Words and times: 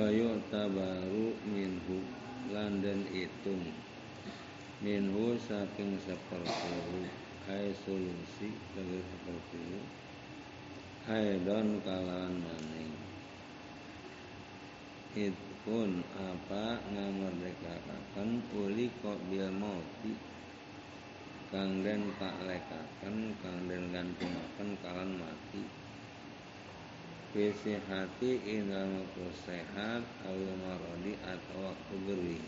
wa 0.00 0.08
yu'tabaru 0.08 1.36
minhu 1.44 2.00
lan 2.56 2.80
den 2.80 3.04
itung. 3.12 3.60
Minhu 4.80 5.36
saking 5.36 6.00
seperti 6.00 7.04
hai 7.44 7.68
solusi 7.84 8.48
dari 8.72 8.96
seperti 8.96 9.60
hai 11.04 11.36
don 11.44 11.84
kalan 11.84 12.32
maning 12.32 12.96
itpun 15.20 16.00
apa 16.16 16.80
ngamerdekakan 16.96 18.40
uli 18.56 18.88
kok 19.04 19.20
bil 19.28 19.52
mauti. 19.52 20.16
Kang 21.52 21.84
den 21.84 22.08
tak 22.16 22.40
lekakan 22.48 23.36
kang 23.44 23.58
den 23.68 23.92
gantungaken 23.92 24.68
kalan 24.80 25.12
mati 25.20 25.79
Visi 27.30 27.78
hati 27.86 28.42
indah 28.42 28.90
waktu 28.90 29.26
sehat 29.46 30.02
Awil 30.26 30.50
marodi 30.66 31.14
atau 31.22 31.62
waktu 31.62 31.94
gering 32.10 32.46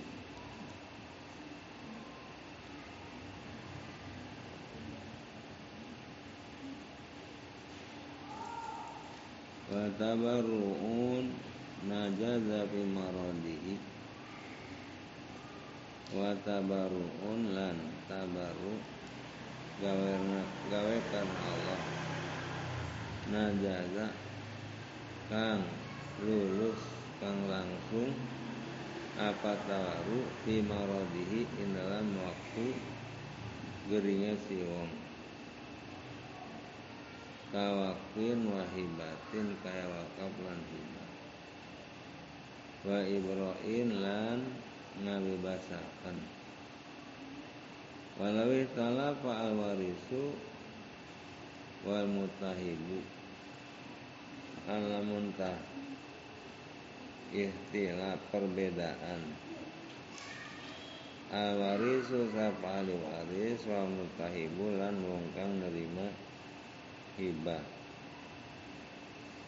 Watabaru'un 9.71 11.31
najaza 11.87 12.67
fi 12.67 12.81
marodihi 12.83 13.75
Watabaru'un 16.13 17.41
lan 17.57 17.79
tabaru 18.05 18.75
gawe 19.81 20.13
gawe 20.69 20.97
Allah. 21.17 21.83
Najaza 23.33 24.07
kang 25.33 25.65
lulus 26.29 26.77
kang 27.17 27.49
langsung 27.49 28.13
apa 29.17 29.57
tawaru 29.65 30.29
fi 30.45 30.61
maradihi 30.61 31.49
in 31.57 31.73
dalam 31.73 32.13
waktu 32.21 32.77
gerinya 33.89 34.37
si 34.45 34.61
wong. 34.61 34.93
Kawakin 37.49 38.45
wahibatin 38.45 39.57
kaya 39.65 39.89
wakaf 39.89 40.33
lan 40.45 40.61
hibah 40.69 41.11
wa 42.83 42.99
ibra'in 43.01 43.89
lan 44.05 44.41
ngabebasakan 45.01 46.17
walawi 48.21 48.69
talafa 48.77 49.33
al 49.49 49.53
warisu 49.57 50.37
wal 51.89 52.09
mutahibu 52.09 53.22
alamun 54.69 55.35
tah 55.35 55.59
ikhtilaf 57.33 58.19
perbedaan. 58.31 59.23
Al 61.33 61.57
warisu 61.57 62.29
sapa 62.29 62.85
ahli 62.85 62.93
waris 62.93 63.65
wa 63.65 63.89
mutahibu 63.89 64.77
lan 64.77 65.01
wong 65.01 65.25
kang 65.33 65.65
nerima 65.65 66.13
hibah. 67.17 67.65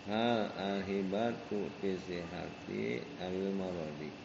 Hal 0.08 0.48
al 0.56 0.80
hibatu 0.84 1.68
fi 1.80 1.92
sihati 1.96 3.04
awil 3.20 3.52
marodi 3.52 4.24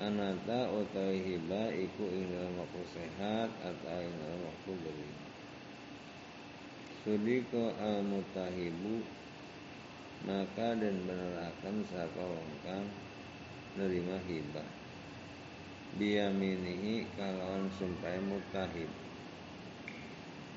anata 0.00 0.72
utawi 0.72 1.20
hibah 1.20 1.68
iku 1.76 2.04
ing 2.08 2.32
waktu 2.56 2.82
sehat 2.96 3.50
atau 3.60 4.00
ing 4.00 4.16
waktu 4.40 4.72
beri 4.80 5.10
sudiko 7.04 7.76
al 7.76 8.00
mutahibu 8.00 9.04
maka 10.22 10.78
dan 10.78 10.96
benerakan 11.02 11.76
sapa 11.90 12.22
wong 12.22 12.52
kang 12.62 12.86
nerima 13.74 14.18
hibah. 14.28 14.68
Biyaminihi 15.98 17.04
kalawan 17.18 17.68
sumpai 17.76 18.16
mutahib. 18.22 18.88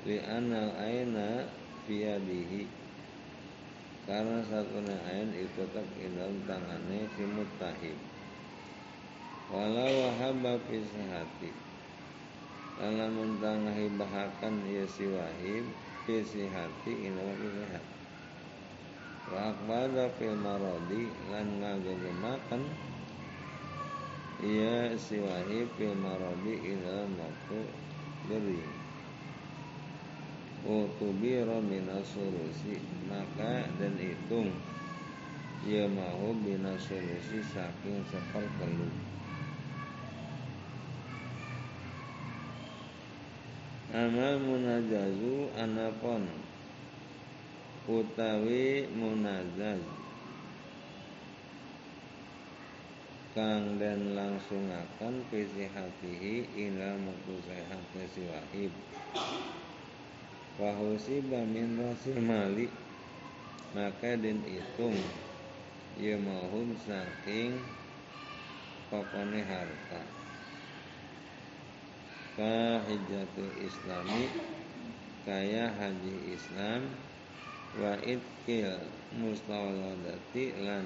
Li 0.06 0.22
anal 0.22 0.72
aina 0.80 1.44
biyadihi. 1.84 2.66
Karena 4.06 4.38
satu 4.46 4.86
ain 4.86 5.34
itu 5.34 5.66
tak 5.74 5.86
dalam 5.98 6.38
tangannya 6.46 7.10
si 7.18 7.24
mutahib. 7.26 7.98
Walau 9.50 9.90
wahaba 10.06 10.62
fi 10.70 10.78
sehati 10.78 11.66
dalam 12.76 13.08
mentang 13.08 13.72
hibahakan 13.72 14.60
ya 14.68 14.84
si 14.84 15.08
wahib 15.08 15.64
fi 16.04 16.20
sehati 16.20 17.08
ina 17.08 17.24
sehat 17.40 17.95
wa 19.32 19.50
akbada 19.50 20.06
fil 20.18 20.38
maradi 20.38 21.10
lan 21.32 21.46
ngagemakan 21.58 22.62
ia 24.44 24.92
si 25.00 25.16
wahib 25.18 25.66
fil 25.80 25.96
maradi 25.96 26.54
ila 26.76 27.08
waktu 27.16 27.60
beri. 28.28 28.62
Utubiro 30.66 31.62
minasulusi 31.62 32.82
Maka 33.06 33.70
dan 33.78 33.94
hitung. 34.02 34.50
Ia 35.66 35.86
mau 35.88 36.30
binasulusi 36.46 37.42
saking 37.54 37.98
sepertelu 38.06 38.86
Amal 43.90 44.36
munajazu 44.38 45.50
anapon 45.56 46.28
utawi 47.86 48.90
munazaz 48.98 49.78
kang 53.36 53.76
dan 53.76 54.16
langsung 54.16 54.66
akan 54.72 55.20
visi 55.28 55.70
hatihi 55.70 56.50
ila 56.56 56.96
muktu 56.98 57.36
sehat 57.44 57.84
si 58.10 58.24
wahib. 58.26 58.72
Wahusi 60.56 61.20
bamin 61.28 61.76
rasil 61.76 62.16
malik. 62.16 62.72
Maka 63.76 64.16
den 64.16 64.40
hitung 64.40 64.96
ia 66.00 66.16
mahum 66.16 66.72
saking 66.88 67.60
pokone 68.88 69.44
harta. 69.44 70.00
Ka 72.40 72.80
hijatul 72.88 73.52
islami 73.60 74.32
kaya 75.28 75.76
haji 75.76 76.32
islam 76.32 76.88
wa 77.76 77.92
itkil 78.04 78.80
mustawladati 79.20 80.44
lan 80.64 80.84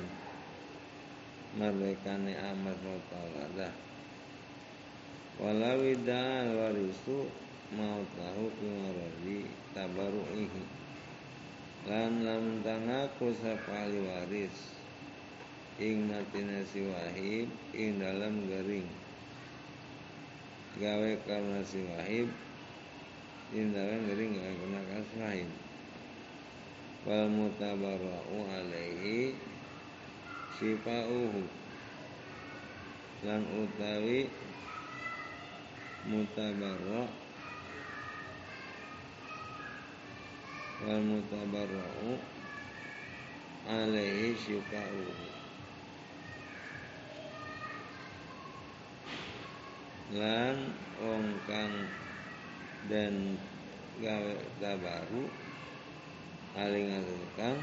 merdekane 1.55 2.35
amat 2.35 2.79
mustawladah 2.83 3.75
walau 5.41 5.81
da'al 6.05 6.49
warisu 6.53 7.31
mau 7.71 8.03
tahu 8.19 8.51
kumarodi 8.59 9.47
tabaru'ihi. 9.75 10.65
Lan 11.87 12.27
lam 12.27 12.61
tangaku 12.67 13.33
sapali 13.39 13.99
waris. 14.05 14.75
Ing 15.81 16.13
matina 16.13 16.61
si 16.69 16.85
wahib 16.85 17.49
ing 17.73 17.97
dalam 17.97 18.45
garing 18.53 18.85
gawe 20.77 21.13
karena 21.25 21.65
si 21.65 21.81
wahib 21.89 22.29
ing 23.57 23.73
dalam 23.73 24.05
garing 24.05 24.37
gawe 24.37 24.55
karena 24.61 25.01
wahib 25.25 25.49
wal 27.09 27.29
mutabarra'u 27.33 28.39
alaihi 28.45 29.33
sifa'uhu 30.61 31.43
lan 33.25 33.41
utawi 33.57 34.29
mutabarra' 36.05 37.09
wal 40.85 41.03
mutabarra'u 41.05 42.13
alaihi 43.65 44.37
sifa'uhu 44.37 45.29
lan 50.21 50.57
wong 51.01 51.27
kang 51.47 51.75
dan 52.93 53.39
gawe 54.03 54.35
tabaru 54.59 55.31
aling-aling 56.59 57.59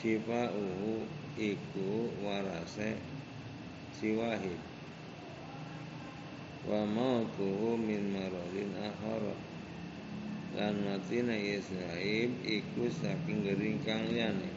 sifa 0.00 0.48
uhu 0.56 1.04
iku 1.36 2.08
warase 2.24 2.96
si 3.92 4.16
wahid 4.16 4.56
wa 6.64 6.88
mautuhu 6.88 7.76
min 7.76 8.08
maradin 8.08 8.72
akhara 8.80 9.36
lan 10.56 10.74
matina 10.82 11.36
Yisraib 11.36 12.32
iku 12.42 12.90
saking 12.90 13.46
gering 13.46 13.78
kang 13.86 14.02
liyane. 14.10 14.50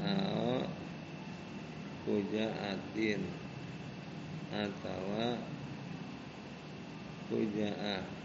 Ao 0.00 0.64
pujaatin 2.06 3.20
atawa 4.54 5.36
pujaah 7.28 8.17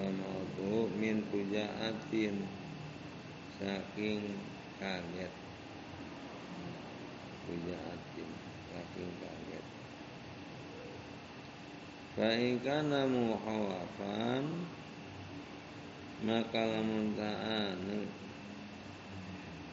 wa 0.00 0.08
mautu 0.08 0.88
min 0.96 1.20
pujaatin 1.28 2.40
saking 3.60 4.24
kaget. 4.80 5.32
Fujaatin 7.44 8.30
saking 8.72 9.12
kaget. 9.20 9.64
Fa'ikana 12.16 13.04
muhawafan. 13.04 14.44
Maka 16.20 16.60
lamun 16.68 17.16
ta'anu. 17.16 18.04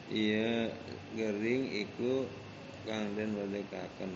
Ia 0.08 0.72
gering 1.12 1.68
iku 1.68 2.24
Kang 2.88 3.12
den 3.12 3.36
badekaken 3.36 4.08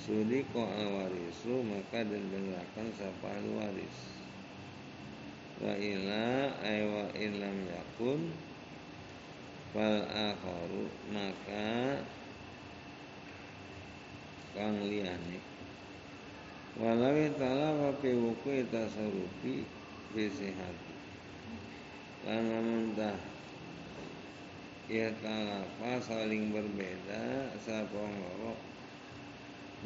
Sudi 0.00 0.40
ko 0.48 0.64
warisu 0.64 1.60
Maka 1.60 2.00
den 2.00 2.32
benerakan 2.32 2.88
Sapa 2.96 3.36
waris 3.52 4.23
Wa 5.62 5.70
ila 5.78 6.50
aywa 6.66 7.14
ilam 7.14 7.58
yakun 7.70 8.26
Fal 9.70 10.02
akharu 10.10 10.90
Maka 11.14 12.02
Kang 14.50 14.82
liyane 14.82 15.38
Walawi 16.74 17.30
ta'ala 17.38 17.94
fi 18.02 18.10
wuku'i 18.18 18.66
tasarufi 18.66 19.62
hati 20.58 20.94
Lan 22.26 22.42
lamun 22.50 22.98
tah 22.98 23.14
Ihtalafa 24.90 26.02
saling 26.02 26.50
berbeda 26.50 27.54
Sapa 27.62 28.02
loro 28.02 28.58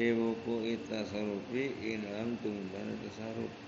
Fi 0.00 0.16
wuku'i 0.16 0.80
tasarufi 0.88 1.76
In 1.92 2.08
dalam 2.08 2.40
tumbuhan 2.40 2.96
tasaruf 3.04 3.67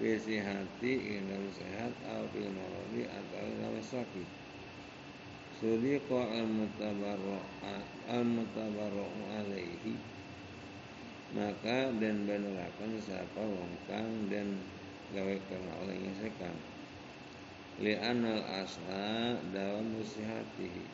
Fi 0.00 0.16
hati 0.40 0.92
dalam 1.28 1.44
sehat 1.52 1.92
Atau 2.08 2.24
fi 2.32 2.48
maradi 2.48 3.04
Atau 3.04 3.44
dalam 3.60 3.84
sakit 3.84 4.28
Sudiqa 5.60 6.40
al-mutabarro'u 8.08 9.22
alaihi. 9.28 9.92
Maka 11.36 11.92
dan 12.00 12.24
benerakan 12.24 12.96
siapa 12.96 13.44
wong 13.44 13.72
kang 13.84 14.32
dan 14.32 14.56
gawe 15.12 15.36
karena 15.52 15.72
olehnya 15.84 16.16
sekang 16.16 16.56
anal 17.80 18.44
asla 18.60 19.40
dalam 19.56 19.96
musihati 19.96 20.84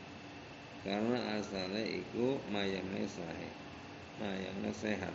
karena 0.87 1.19
asalnya 1.35 1.83
iku 1.83 2.39
mayangnya 2.55 3.03
sahih 3.11 3.53
mayangnya 4.23 4.71
sehat 4.71 5.11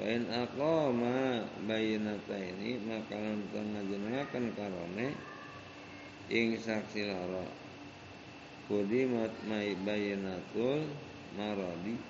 Wain 0.00 0.24
aqama 0.32 1.44
bayinata 1.68 2.32
ini 2.32 2.80
maka 2.88 3.12
lantung 3.12 3.76
ngajenengaken 3.76 4.56
karone 4.56 5.12
ing 6.32 6.56
saksi 6.56 7.12
loro 7.12 7.44
kudimat 8.72 9.28
may 9.44 9.76
bayinatul 9.84 10.88
maradi 11.36 12.00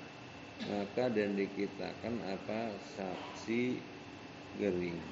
maka 0.71 1.11
dan 1.11 1.35
dikitakan 1.35 2.23
apa 2.23 2.71
saksi 2.95 3.83
gering. 4.63 5.03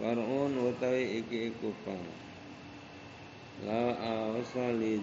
Far'un 0.00 0.56
utawi 0.56 1.20
iki 1.20 1.52
iku 1.52 1.74
pang 1.84 2.06
La 3.66 3.92
awsa 3.98 4.70
li 4.72 4.94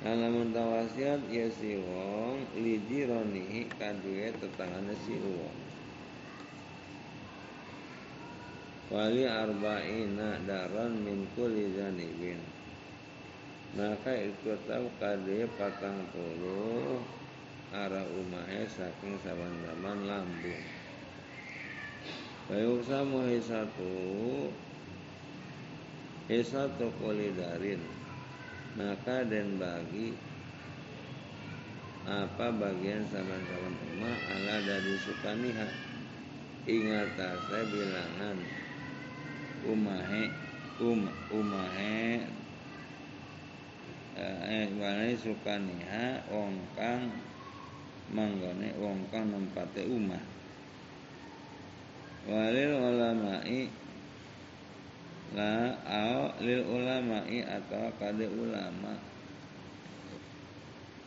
Lamun 0.00 0.48
tawasiat 0.56 1.28
ya 1.28 1.44
si 1.52 1.76
wong 1.76 2.40
li 2.56 2.80
jiranihi 2.88 3.68
kaduwe 3.76 4.32
tetanggane 4.32 4.96
si 5.04 5.12
wong. 5.12 5.56
Wali 8.88 9.28
arba'ina 9.28 10.40
daran 10.48 11.04
min 11.04 11.28
kulli 11.36 11.76
zanibin. 11.76 12.40
Maka 13.76 14.16
itu 14.16 14.56
tahu 14.64 14.88
kade 14.96 15.44
patang 15.60 16.00
puluh 16.16 16.96
arah 17.76 18.08
umahe 18.16 18.64
saking 18.72 19.20
saban 19.20 19.52
zaman 19.68 20.08
lambung. 20.08 20.64
Bayu 22.48 22.80
samu 22.88 23.20
satu 23.44 23.92
Satu 26.30 26.88
kolidarin 26.98 27.99
Maka 28.78 29.26
dan 29.26 29.58
bagi 29.58 30.14
Apa 32.06 32.50
bagian 32.54 33.02
saban-saban 33.10 33.74
umah 33.96 34.16
Ala 34.34 34.56
dari 34.66 34.94
sukaniha 35.06 35.68
Ingat 36.70 37.08
saya 37.18 37.64
bilangan 37.66 38.36
Umahe 39.66 40.24
um, 40.80 41.06
Umahe 41.34 42.24
eh 44.20 44.68
walai 44.76 45.16
sukaniha 45.16 46.28
wong 46.28 46.58
kang 46.76 47.08
manggone 48.10 48.68
wong 48.76 49.06
kang 49.08 49.30
nempate 49.30 49.86
umah. 49.86 50.20
Walil 52.28 52.74
ulamai 52.76 53.70
la 55.30 55.78
au 55.86 56.34
lil 56.42 56.66
ulamai 56.66 57.46
atau 57.46 57.90
kade 58.02 58.26
ulama. 58.26 58.98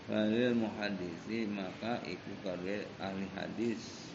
Walil 0.08 0.56
muhadisi 0.56 1.48
maka 1.48 2.00
iku 2.04 2.32
kade 2.44 2.88
ahli 3.00 3.28
hadis. 3.36 4.12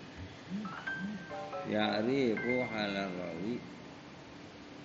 Ya'rifu 1.69 2.65
halal 2.73 3.13
rawi 3.13 3.61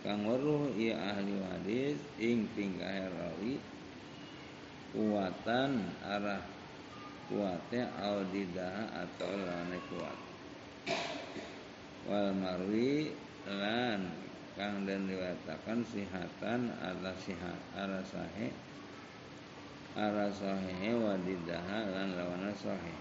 kang 0.04 0.28
weruh 0.28 0.68
ia 0.76 1.00
ahli 1.00 1.40
hadis 1.40 2.00
ing 2.20 2.48
tingkah 2.56 3.08
rawi. 3.08 3.60
Kuatan 4.94 5.90
arah 6.06 6.44
kuatnya 7.26 7.90
audidah 7.98 8.94
atau 8.94 9.32
lawannya 9.32 9.80
kuat. 9.90 10.18
Wal 12.06 12.30
marwi 12.36 13.16
lan 13.48 14.06
kang 14.54 14.86
dan 14.86 15.10
diwatakan 15.10 15.82
sihatan 15.88 16.70
arah 16.82 17.18
sihat 17.18 17.60
arah 17.74 18.06
sahih 18.06 18.54
arah 19.98 20.30
sahih 20.30 20.94
wadidah 20.98 21.66
lan 21.90 22.14
lawannya 22.14 22.54
sahih 22.58 23.00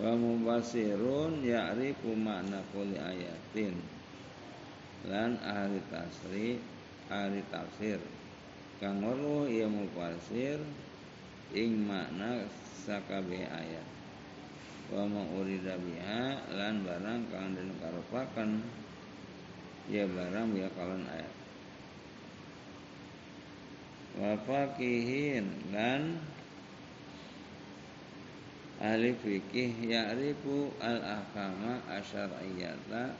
wa 0.00 0.16
mubasirun 0.16 1.44
ya'rifu 1.44 2.16
makna 2.16 2.64
kulli 2.72 2.96
ayatin 2.96 3.76
lan 5.08 5.36
ahli 5.40 5.80
tasri 5.88 6.60
ahli 7.10 7.40
tafsir. 7.48 8.00
Kang 8.80 9.04
weruh 9.04 9.44
ia 9.44 9.68
mufasir 9.68 10.56
ing 11.52 11.84
makna 11.84 12.48
sakabe 12.88 13.44
ayat 13.44 13.84
wa 14.90 15.06
ma 15.06 15.22
urida 15.38 15.78
biha 15.78 16.50
lan 16.54 16.82
barang 16.82 17.22
kang 17.30 17.54
den 17.54 17.70
karepaken 17.78 18.58
ya 19.86 20.02
barang 20.10 20.50
ya 20.58 20.68
kalan 20.74 21.06
ayat. 21.06 21.34
Wa 24.18 24.34
faqihin 24.42 25.46
lan 25.70 26.18
ahli 28.82 29.14
fikih 29.14 29.70
ya'rifu 29.86 30.74
al 30.82 30.98
ahkama 30.98 31.86
asyariyata. 31.86 33.14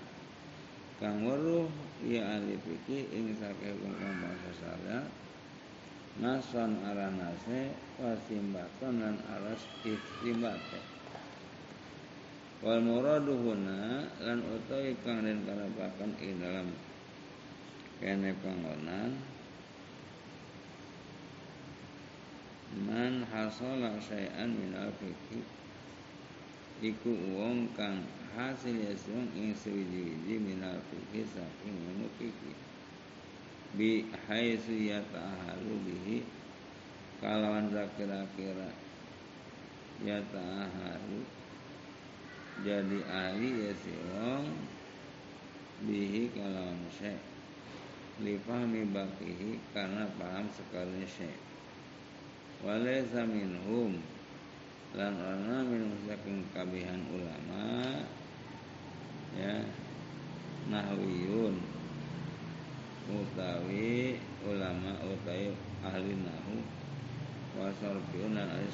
Kang 0.98 1.22
weruh 1.22 1.70
ya 2.02 2.36
ahli 2.36 2.58
fikih 2.58 3.08
ing 3.14 3.32
saking 3.38 3.78
hukum 3.78 4.12
bahasa 4.20 4.50
syariat 4.58 5.08
nason 6.18 6.76
aranase 6.84 7.70
wasimbaton 8.02 8.98
lan 8.98 9.16
aras 9.30 9.62
istimbate 9.86 10.89
wal 12.60 12.80
muradu 12.84 13.40
huna 13.40 14.04
lan 14.20 14.44
utawi 14.44 14.92
kang 15.00 15.24
den 15.24 15.40
karapaken 15.48 16.12
ing 16.20 16.36
dalam 16.36 16.68
kene 18.00 18.36
panggonan. 18.44 19.16
Man 22.84 23.24
hasala 23.32 23.96
syai'an 23.98 24.52
min 24.52 24.76
al-fikih 24.76 25.42
iku 26.80 27.12
wong 27.36 27.72
kang 27.76 28.04
hasil 28.36 28.76
yasung 28.76 29.26
ing 29.36 29.56
sewiji-wiji 29.56 30.36
minal 30.38 30.80
fikih 30.92 31.26
saking 31.32 31.76
fikih. 32.20 32.58
Bi 33.74 34.04
haitsu 34.28 34.76
yata'ahalu 34.76 35.74
bihi. 35.88 36.18
Kalawan 37.20 37.68
kira-kira 38.00 38.72
yata'ahalu 40.00 41.39
jadi 42.60 42.98
ahli 43.08 43.48
ya 43.68 43.72
si 43.72 43.92
wong 44.12 44.44
bihi 45.88 46.28
kalawan 46.36 46.76
syekh 46.92 47.16
lifahmi 48.20 48.84
bakihi 48.92 49.56
karena 49.72 50.04
paham 50.20 50.44
sekali 50.52 51.08
syekh 51.08 51.40
walaysa 52.60 53.24
minhum 53.24 53.96
lan 54.92 55.16
ana 55.16 55.64
minum 55.64 55.96
saking 56.04 56.44
kabihan 56.52 57.00
ulama 57.08 57.96
ya 59.32 59.64
nahwiyun 60.68 61.56
utawi 63.08 64.20
ulama 64.44 65.00
utawi 65.00 65.56
ahli 65.80 66.12
nahu 66.12 66.60
wa 67.56 67.72
sarfiun 67.80 68.36
lan 68.36 68.52
ahli 68.52 68.68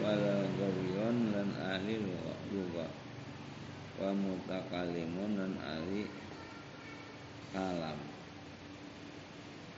wala 0.00 0.48
gawiyon 0.56 1.16
lan 1.36 1.48
ahli 1.60 2.00
juga 2.48 2.88
wa 4.00 4.10
mutakalimun 4.16 5.36
lan 5.36 5.54
ahli 5.60 6.08
kalam. 7.52 7.98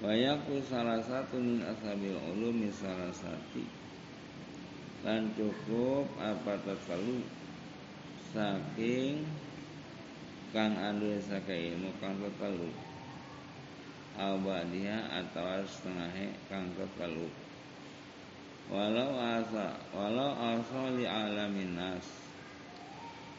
Wayaku 0.02 0.62
salah 0.66 1.02
satu 1.02 1.38
min 1.38 1.62
ashabil 1.62 2.18
ulumi 2.34 2.70
salah 2.70 3.10
satu. 3.10 3.62
Lan 5.02 5.34
cukup 5.34 6.06
apa 6.22 6.58
terlalu 6.62 7.26
saking 8.30 9.26
kang 10.54 10.74
anu 10.78 11.18
saking 11.18 11.78
ilmu 11.78 11.90
kang 11.98 12.18
terlalu. 12.18 12.70
Dia 14.70 14.98
atau 15.08 15.64
setengah 15.66 16.34
kang 16.46 16.70
terlalu 16.78 17.26
walau 18.70 19.16
asa 19.18 19.74
walau 19.96 20.36
asa 20.36 20.92
li 20.94 21.08
alamin 21.08 21.74
nas. 21.74 22.06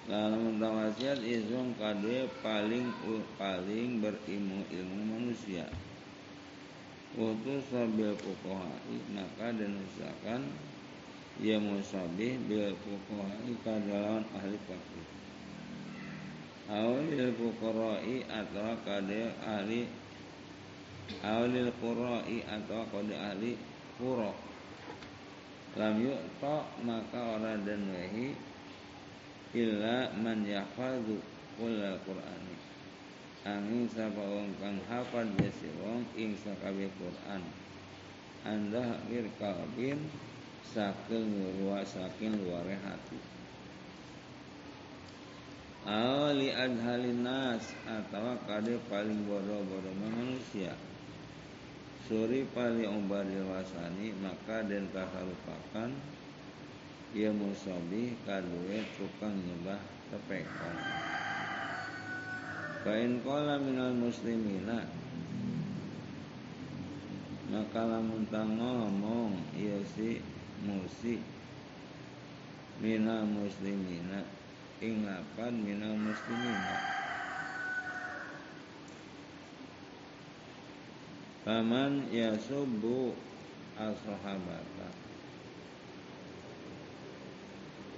Lalu 0.03 0.59
tawasiat 0.59 1.23
izung 1.23 1.79
kadue 1.79 2.27
paling 2.43 2.91
paling 3.39 4.03
berilmu 4.03 4.67
ilmu 4.67 4.99
manusia. 5.15 5.63
Waktu 7.15 7.61
sabil 7.71 8.11
fuqahai 8.19 8.99
maka 9.15 9.55
dan 9.55 9.79
usahakan 9.79 10.49
ia 11.39 11.55
musabih 11.55 12.35
bil 12.51 12.75
fuqahai 12.83 13.53
kadawan 13.63 14.27
ahli 14.35 14.59
fakih. 14.67 15.07
Awalil 16.67 17.31
fuqarai 17.39 18.27
atau 18.27 18.75
kade 18.83 19.31
ahli 19.39 19.87
awalil 21.23 21.71
qurai 21.79 22.39
atau 22.47 22.87
kade 22.91 23.15
ahli 23.15 23.51
qura 23.99 24.31
lam 25.73 25.95
yu'ta 25.97 26.69
maka 26.85 27.37
orang 27.37 27.65
dan 27.65 27.81
wahi 27.89 28.37
illa 29.57 30.13
man 30.17 30.45
yahfadhu 30.45 31.17
kullal 31.57 31.97
qur'ani 32.05 32.53
angin 33.43 33.91
sapa 33.91 34.23
wong 34.23 34.55
kang 34.55 34.79
hafal 34.87 35.27
jasi 35.35 35.67
wong 35.83 36.07
ing 36.15 36.31
sakabe 36.39 36.87
Quran. 36.95 37.43
Anda 38.47 38.79
hakir 38.79 39.27
kalbin 39.35 39.99
saking 40.63 41.59
luar 41.59 41.83
saking 41.83 42.39
luar 42.43 42.63
hati. 42.63 43.19
Awali 45.83 46.55
adhalin 46.55 47.27
nas 47.27 47.67
atau 47.83 48.39
kade 48.47 48.79
paling 48.87 49.27
bodoh-bodoh 49.27 49.95
manusia 49.99 50.71
suri 52.03 52.43
paling 52.51 52.83
umbar 52.83 53.23
wasani 53.47 54.11
maka 54.19 54.59
dan 54.67 54.91
lupakan. 55.23 55.91
Ia 57.13 57.29
musabi 57.29 58.17
kadue 58.25 58.81
tukang 58.97 59.37
nyembah 59.37 59.77
tepekan. 60.09 60.75
Fa'in 62.83 63.21
kola 63.21 63.61
minal 63.61 63.93
muslimina. 63.93 64.83
Maka 67.53 67.85
lamun 67.85 68.25
ngomong 68.33 69.37
Iya 69.53 69.77
si 69.93 70.17
musi. 70.65 71.21
Minal 72.81 73.29
muslimina. 73.29 74.25
Ingapan 74.81 75.53
minal 75.61 75.95
muslimina 75.95 77.02
Paman 81.43 82.07
yasubu 82.07 83.11
as-sahabata 83.75 84.87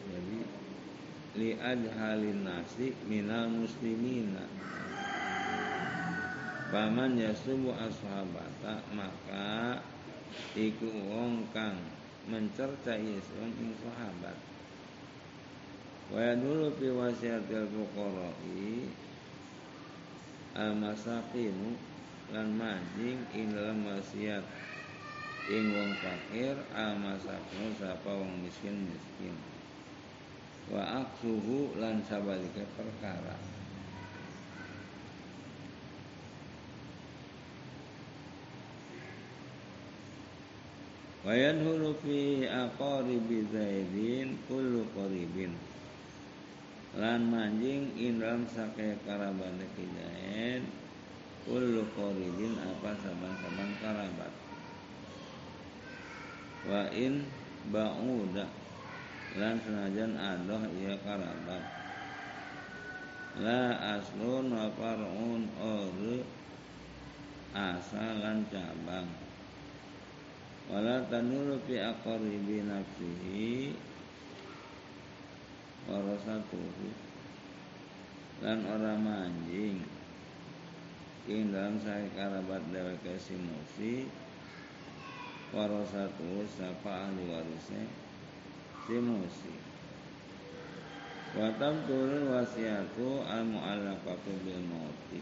Jadi 0.09 0.39
li 1.37 1.49
adhalin 1.61 2.41
nasi 2.41 2.89
minal 3.05 3.53
muslimina 3.53 4.49
Paman 6.73 7.21
yasubu 7.21 7.69
ashabata 7.77 8.81
maka 8.97 9.77
iku 10.57 10.89
wong 11.05 11.45
kang 11.53 11.77
mencercai 12.25 13.21
wong 13.37 13.51
ing 13.61 13.71
sahabat. 13.79 14.37
Wa 16.09 16.33
dulu 16.33 16.73
fi 16.75 16.89
wasiatil 16.89 17.69
fuqara'i 17.69 18.89
al-masakinu 20.57 21.94
lan 22.33 22.47
majing 22.57 23.21
ing 23.35 23.53
dalam 23.53 23.85
wasiat 23.85 24.41
ing 25.51 25.65
wong 25.75 25.91
fakir 26.01 26.57
al-masakinu 26.73 27.69
sapa 27.77 28.09
wong 28.09 28.41
miskin-miskin. 28.41 29.37
Wa 30.73 31.05
aksuhu 31.05 31.77
lan 31.77 32.01
sabalike 32.09 32.65
perkara. 32.73 33.37
wa 41.25 41.33
yadhulu 41.33 41.97
fi 42.05 42.45
aqaribi 42.45 43.49
zaidin 43.49 44.37
kullu 44.45 44.85
qaribin 44.93 45.57
lan 47.01 47.25
manjing 47.33 47.89
indram 47.97 48.45
sake 48.45 48.93
karabat 49.09 49.57
kijain 49.73 50.84
kullu 51.45 51.85
qaribin 51.93 52.57
apa 52.57 52.97
saban-saban 52.97 53.71
karabat. 53.77 54.33
Wa 56.65 56.89
in 56.89 57.29
ba'uda 57.69 58.49
lan 59.37 59.55
senajan 59.61 60.17
adoh 60.17 60.65
ia 60.81 60.97
karabat. 61.05 61.63
La 63.45 63.77
aslun 64.01 64.49
wa 64.49 64.73
far'un 64.73 65.41
ur 65.61 66.25
asalan 67.53 68.41
cabang. 68.49 69.09
Wala 70.65 71.05
tanulu 71.05 71.61
fi 71.69 71.77
aqaribi 71.77 72.65
nafsihi 72.65 73.77
warasatuhu 75.85 76.89
lan 78.41 78.65
ora 78.65 78.97
manjing 78.97 79.94
ing 81.25 81.49
dalam 81.49 81.81
saya 81.81 82.05
karabat 82.13 82.61
dheweke 82.69 83.17
si 83.17 83.33
musi 83.33 84.05
warasatuhu 85.49 86.45
sapa 86.45 87.09
ahli 87.09 87.25
warisnya? 87.33 87.85
Si 88.85 88.95
musi 89.01 89.55
Watam 91.35 91.83
turun 91.83 92.31
wasiatu 92.31 93.25
al 93.27 93.43
mu'allaqatu 93.43 94.31
bil 94.47 94.63
mauti 94.71 95.19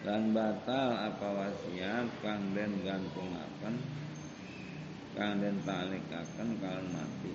dan 0.00 0.32
batal 0.32 0.96
apa 0.96 1.28
wasiat 1.28 2.08
kang 2.24 2.56
den 2.56 2.72
gantungaken 2.80 3.76
kang 5.12 5.44
den 5.44 5.60
talikaken 5.66 6.48
kalian 6.56 6.88
mati. 6.88 7.34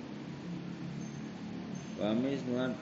Wa 2.00 2.10
mislat 2.16 2.74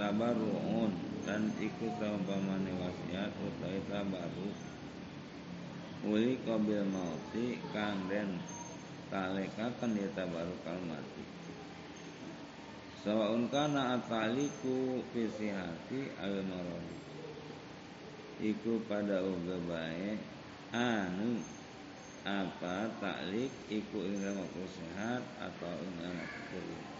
tabarruun 0.00 1.13
dan 1.24 1.48
ikut 1.56 1.92
pamane 2.00 2.72
wasiat 2.76 3.32
utawi 3.40 3.80
tabaru 3.88 4.48
uli 6.04 6.36
qabil 6.44 6.84
mauti 6.84 7.56
kang 7.72 8.04
den 8.12 8.36
talikaken 9.08 9.96
ya 9.96 10.08
tabaru 10.12 10.52
kal 10.60 10.76
mati. 10.84 11.24
Sawaun 13.00 13.48
kana 13.48 14.00
ataliku 14.00 15.00
fi 15.12 15.28
sihati 15.28 16.12
al 16.20 16.44
maradi 16.44 16.96
iku 18.44 18.80
pada 18.84 19.24
uga 19.24 19.56
bae 19.64 20.20
anu 20.72 21.40
apa 22.24 22.88
taklik 23.00 23.52
iku 23.68 24.00
ing 24.04 24.24
waktu 24.24 24.64
sehat 24.68 25.22
atau 25.40 25.76
ing 25.84 26.00
waktu 26.00 26.93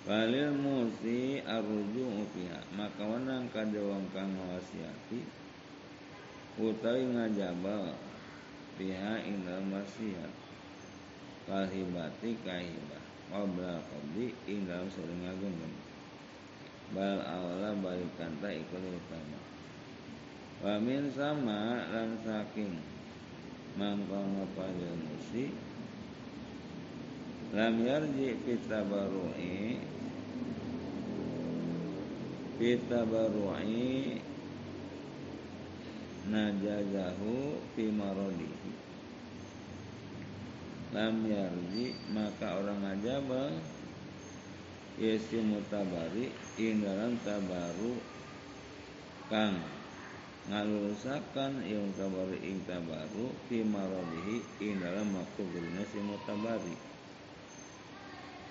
Balil 0.00 0.56
musi 0.56 1.44
arruju 1.44 2.24
fiha 2.32 2.60
maka 2.72 3.04
wanang 3.04 3.52
kada 3.52 3.84
kang 4.16 4.32
wasiati 4.48 5.20
utawi 6.56 7.04
ngajaba 7.12 7.92
fiha 8.80 9.20
ing 9.28 9.44
dalam 9.44 9.68
wasiat. 9.76 10.32
Kahibati 11.44 12.32
kahibah. 12.40 13.04
Qabla 13.30 13.78
qabli 13.78 14.32
ing 14.48 14.66
dalam 14.66 14.88
sering 14.90 15.22
agung 15.22 15.54
bal 16.90 17.22
awla 17.22 17.70
balikan 17.78 18.34
ta 18.42 18.50
ikut 18.50 18.82
utama. 18.82 19.40
Wa 20.64 20.82
sama 21.14 21.86
lan 21.92 22.18
saking 22.26 22.74
mangkono 23.78 24.48
pada 24.58 24.90
musi 24.98 25.54
lam 27.50 27.82
yarji 27.82 28.38
fitabaru'i 28.46 29.82
fitabaru'i 32.62 34.22
najazahu 36.30 37.58
fi 37.74 37.84
lam 40.94 41.16
yarji 41.26 41.90
maka 42.14 42.54
orang 42.54 42.86
ngajabal 42.86 43.58
yasi 45.02 45.42
mutabari 45.42 46.30
ing 46.54 46.86
dalam 46.86 47.18
tabaru 47.26 47.98
kang 49.26 49.58
ngalulusakan 50.46 51.66
yang 51.66 51.90
tabaru 51.98 52.38
ing 52.46 52.62
tabaru 52.62 53.34
fi 53.50 53.66
maradihi 53.66 54.38
ing 54.62 54.78
dalam 54.78 55.18
si 55.90 55.98
mutabari 55.98 56.89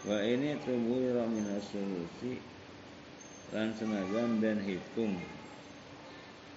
wa 0.08 0.20
ini 0.24 0.56
tubuh 0.64 1.28
minas 1.28 1.68
solusi 1.76 2.40
lan 3.52 3.74
senajan 3.76 4.40
dan 4.40 4.62
hitung. 4.64 5.18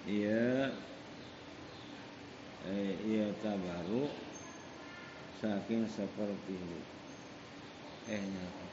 Ia 0.07 0.71
eh, 2.67 2.93
ia 3.07 3.27
tabaru 3.43 4.07
saking 5.43 5.83
seperti 5.91 6.55
eh 8.07 8.19
nyata 8.19 8.72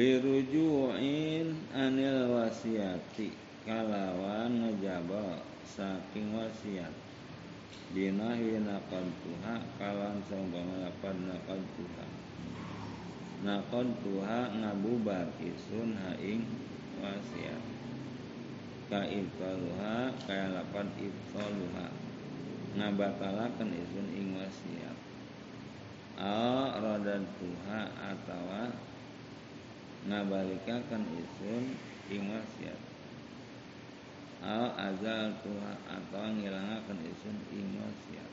birujuin 0.00 1.52
anil 1.76 2.32
wasiati 2.32 3.36
kalawan 3.68 4.48
ngejaba 4.48 5.44
saking 5.68 6.32
wasiat. 6.32 6.88
Binahi 7.92 8.64
nakon 8.64 9.12
tuha 9.20 9.60
kalan 9.76 10.24
sombong 10.24 10.80
lapan 10.80 11.28
nakon 11.28 11.60
tuha 11.76 12.06
nakon 13.44 13.92
tuha 14.00 14.48
ngabubar 14.56 15.28
isun 15.36 15.92
haing 15.92 16.48
wasiat. 17.04 17.60
Ka 18.88 19.04
ibtaluha 19.04 20.16
kaya 20.24 20.48
lapan 20.48 20.88
ibtaluha 20.96 21.92
ngabatalakan 22.72 23.68
isun 23.76 24.08
ing 24.16 24.32
wasiat. 24.32 24.96
Al 26.16 26.80
rodan 26.80 27.28
tuha 27.36 27.84
atawa 28.00 28.89
ngabalikakan 30.08 31.04
isun 31.20 31.76
ing 32.08 32.32
wasiat 32.32 32.80
al 34.40 34.72
azal 34.72 35.36
tuha 35.44 35.76
atau 35.84 36.24
ngilangakan 36.32 36.98
isun 37.04 37.36
ing 37.52 37.76
wasiat 37.76 38.32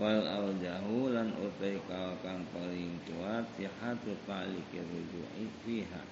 wal 0.00 0.24
al 0.24 0.56
jahu 0.56 1.12
lan 1.12 1.36
utai 1.36 1.76
kau 1.84 2.16
kang 2.24 2.46
paling 2.56 2.96
kuat 3.04 3.44
sihatu 3.58 4.16
taliki 4.24 4.80
ruju'i 4.80 5.44
fiha. 5.66 6.02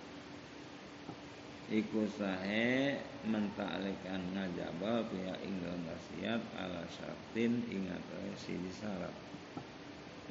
Iku 1.69 2.09
sahe 2.09 2.97
mentaalikan 3.29 4.25
ngajabal 4.33 5.05
pihak 5.13 5.37
ing 5.45 5.61
dalam 5.61 5.85
wasiat 5.85 6.41
ala 6.57 6.81
syartin 6.89 7.61
ingat 7.69 8.01
si 8.41 8.57
disyarat 8.57 9.13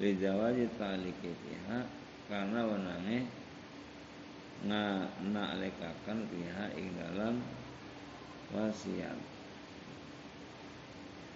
lijawaji 0.02 0.65
taliki 0.78 1.34
pihak 1.46 1.86
karena 2.30 2.62
wenange 2.65 3.30
nga 4.65 5.06
naklekakan 5.22 6.26
pihak 6.32 6.72
ing 6.80 6.89
dalam 6.98 7.43
wasiat. 8.56 9.20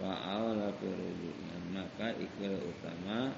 Fa'ala 0.02 0.74
firujuknya 0.82 1.58
maka 1.70 2.10
ikil 2.18 2.58
utama 2.58 3.30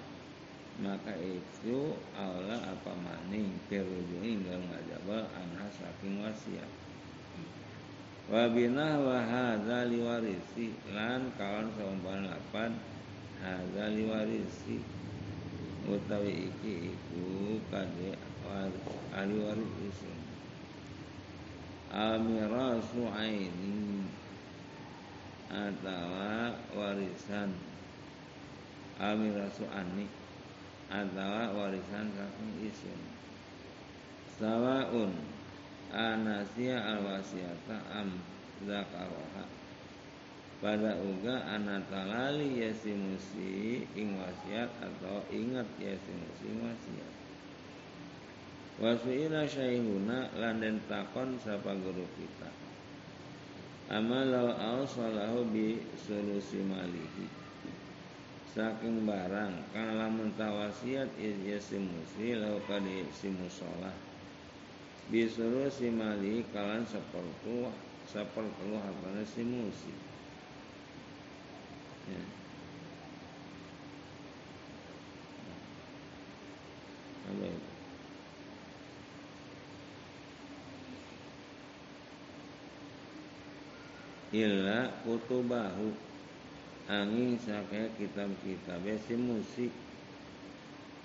maka 0.80 1.14
itu 1.20 1.94
Allah 2.18 2.58
apa 2.66 2.92
maning 2.98 3.60
firujuk 3.68 4.24
ing 4.24 4.48
dalam 4.48 4.64
ngajabal 4.72 5.28
anha 5.36 5.68
saking 5.70 6.24
wasiat. 6.24 6.72
Wabinah 8.32 9.04
wa 9.04 9.20
hadza 9.20 9.84
liwarisi. 9.92 10.72
Lan 10.96 11.36
kawan 11.36 11.68
saumpama 11.76 12.32
lapan 12.32 12.72
hadza 13.44 13.92
liwarisi. 13.92 14.80
Utawi 15.84 16.48
iki 16.48 16.96
iku 16.96 17.60
kade 17.68 18.16
isim 19.88 20.24
amirasu 21.94 23.06
aini 23.14 24.02
atau 25.54 26.58
warisan. 26.74 27.54
Amirasu 28.98 29.66
ani 29.70 30.10
atau 30.90 31.54
warisan 31.54 32.10
saking 32.18 32.54
isim 32.66 33.00
sawaun. 34.42 35.14
Anasia 35.94 36.82
alwasiata 36.82 37.78
am 37.94 38.18
zakaroha. 38.66 39.46
Pada 40.58 40.98
uga 40.98 41.54
anatalali 41.54 42.66
yasimusi 42.66 43.86
ing 43.94 44.18
wasiat 44.18 44.74
atau 44.82 45.22
ingat 45.30 45.70
yasimusi 45.78 46.50
wasiat 46.58 47.23
Wasuila 48.82 49.46
syaihuna 49.46 50.34
landen 50.34 50.82
takon 50.90 51.38
sapa 51.38 51.78
guru 51.78 52.10
kita. 52.18 52.50
Amalau 53.94 54.82
salahu 54.90 55.46
bi 55.54 55.78
solusi 55.94 56.58
malihi. 56.66 57.30
Saking 58.50 59.06
barang 59.06 59.74
kang 59.74 59.98
lamun 59.98 60.34
tawasiat 60.34 61.06
simusi 61.62 62.34
lau 62.34 62.58
kadi 62.66 63.06
simusolah. 63.14 63.94
Bi 65.14 65.30
solusi 65.30 65.94
malihi 65.94 66.42
kalan 66.50 66.82
sepertu 66.90 67.70
sepertu 68.10 68.68
apa 68.74 69.22
simusi. 69.30 69.94
Ya. 72.10 72.22
Illa 84.34 84.90
kutubahu. 85.06 85.94
Angin 86.90 87.40
sakaya 87.40 87.88
kitab-kitab 87.96 88.84
si 89.08 89.16
musik. 89.16 89.72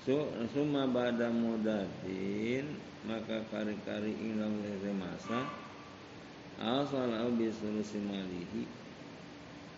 So, 0.02 0.26
suma 0.50 0.90
bada 0.90 1.30
mudatin 1.30 2.66
maka 3.06 3.46
kari-kari 3.52 4.10
inglam 4.18 4.58
lese 4.64 4.90
masa. 4.96 5.46
Asalau 6.58 7.30
bisulusi 7.38 8.02
malihi. 8.02 8.66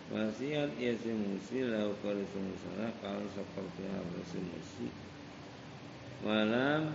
Wasiat 0.09 0.75
ya 0.81 0.97
si 0.97 1.13
musi 1.13 1.61
lau 1.63 1.93
kari 2.01 2.25
semusara 2.33 2.91
kalau 2.99 3.23
seperti 3.31 3.85
harus 3.87 4.27
si 4.27 4.39
musi 4.43 4.87
walam 6.25 6.91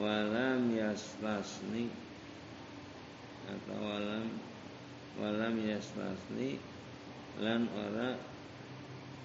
walam 0.00 0.72
yastasni. 0.72 1.92
Atau 3.46 3.78
walam 3.78 4.51
walam 5.20 5.60
yastasni 5.60 6.56
lan 7.40 7.68
ora 7.72 8.16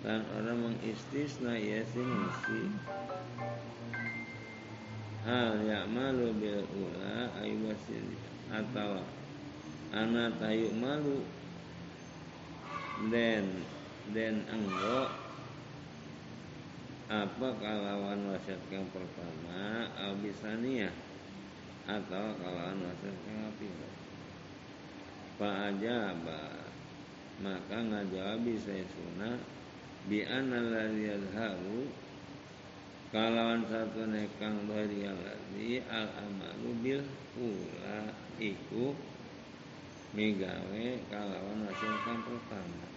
lan 0.03 0.21
ora 0.35 0.53
mengistisna 0.55 1.55
ya 1.55 1.83
si 1.87 2.01
musi 2.03 2.61
hal 5.27 5.59
ya'malu 5.63 6.31
bil 6.39 6.63
ula 6.75 7.31
aywasil 7.39 8.07
atau 8.47 9.03
ana 9.91 10.31
tayu 10.39 10.71
malu 10.79 11.23
den 13.11 13.63
den 14.11 14.43
anggo 14.47 15.11
apa 17.07 17.47
kalawan 17.63 18.35
wasiat 18.35 18.59
yang 18.67 18.83
pertama 18.91 19.87
albisania 19.95 20.91
atau 21.87 22.35
kalawan 22.39 22.83
wasiat 22.83 23.17
yang 23.31 23.47
kedua 23.55 24.06
Fa'ajaba 25.37 26.65
Maka 27.41 27.77
ngajawabi 27.77 28.57
Sayyiduna 28.57 29.37
Bi 30.09 30.25
anna 30.25 30.59
ladhi 30.61 31.13
yadharu 31.13 31.85
Kalawan 33.13 33.63
satu 33.69 34.09
nekang 34.09 34.65
dari 34.65 35.05
ladhi 35.05 35.81
Al 35.85 36.09
amalu 36.25 36.69
bil 36.81 37.03
ula 37.37 38.09
Iku 38.41 38.93
Migawe 40.15 40.87
kalawan 41.11 41.67
wasil 41.67 41.93
kang 42.07 42.23
pertama. 42.23 42.87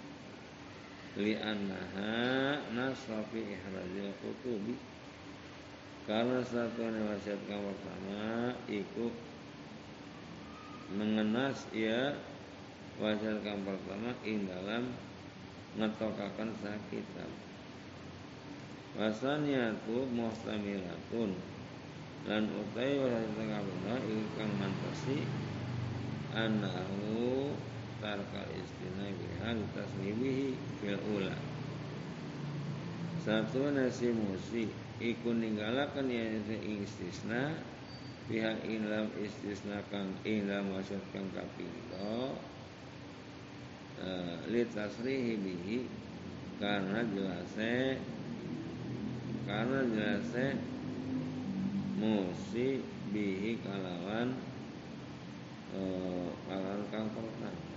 Li'annaha 1.18 2.14
nasrafi 2.70 3.44
ihrazil 3.44 4.14
kutubi 4.22 4.78
karena 6.06 6.38
satu 6.46 6.86
wasiat 6.86 7.40
kang 7.50 7.66
pertama 7.66 8.54
ikut 8.70 9.14
mengenas 10.94 11.66
ia 11.74 12.14
wasiat 13.00 13.40
kang 13.40 13.64
pertama 13.64 14.12
ing 14.28 14.44
dalam 14.44 14.92
ngetokakan 15.80 16.52
sah 16.60 16.76
kitab 16.92 17.32
wasaniatu 19.00 20.04
muhtamilatun 20.12 21.32
lan 22.28 22.44
utai 22.52 23.00
kang 23.00 23.64
pertama 23.64 23.96
iku 24.04 24.26
kang 24.36 24.52
mantasi 24.60 25.24
anahu 26.36 27.56
tarkal 28.04 28.48
istina 28.52 29.08
biha 29.08 29.50
taslibihi 29.72 30.52
fil 30.84 31.00
ula 31.16 31.36
satu 33.24 33.72
nasi 33.72 34.12
musi 34.12 34.68
iku 35.00 35.32
ninggalakan 35.32 36.12
ya 36.12 36.24
istisna 36.60 37.56
pihak 38.28 38.60
ilam 38.68 39.08
istisna 39.16 39.80
kang 39.88 40.12
ilam 40.28 40.68
maksud 40.68 41.00
kang 41.12 41.24
kapindo 41.32 42.36
li 44.50 44.62
tasrihi 44.72 45.34
bihi 45.36 45.78
karena 46.56 47.04
jelasnya 47.04 48.00
karena 49.44 49.80
jelasnya 49.92 50.48
musi 52.00 52.80
bihi 53.12 53.60
kalawan 53.60 54.32
e, 55.76 55.80
kalawan 56.48 56.82
kang 56.88 57.08
pertama. 57.12 57.68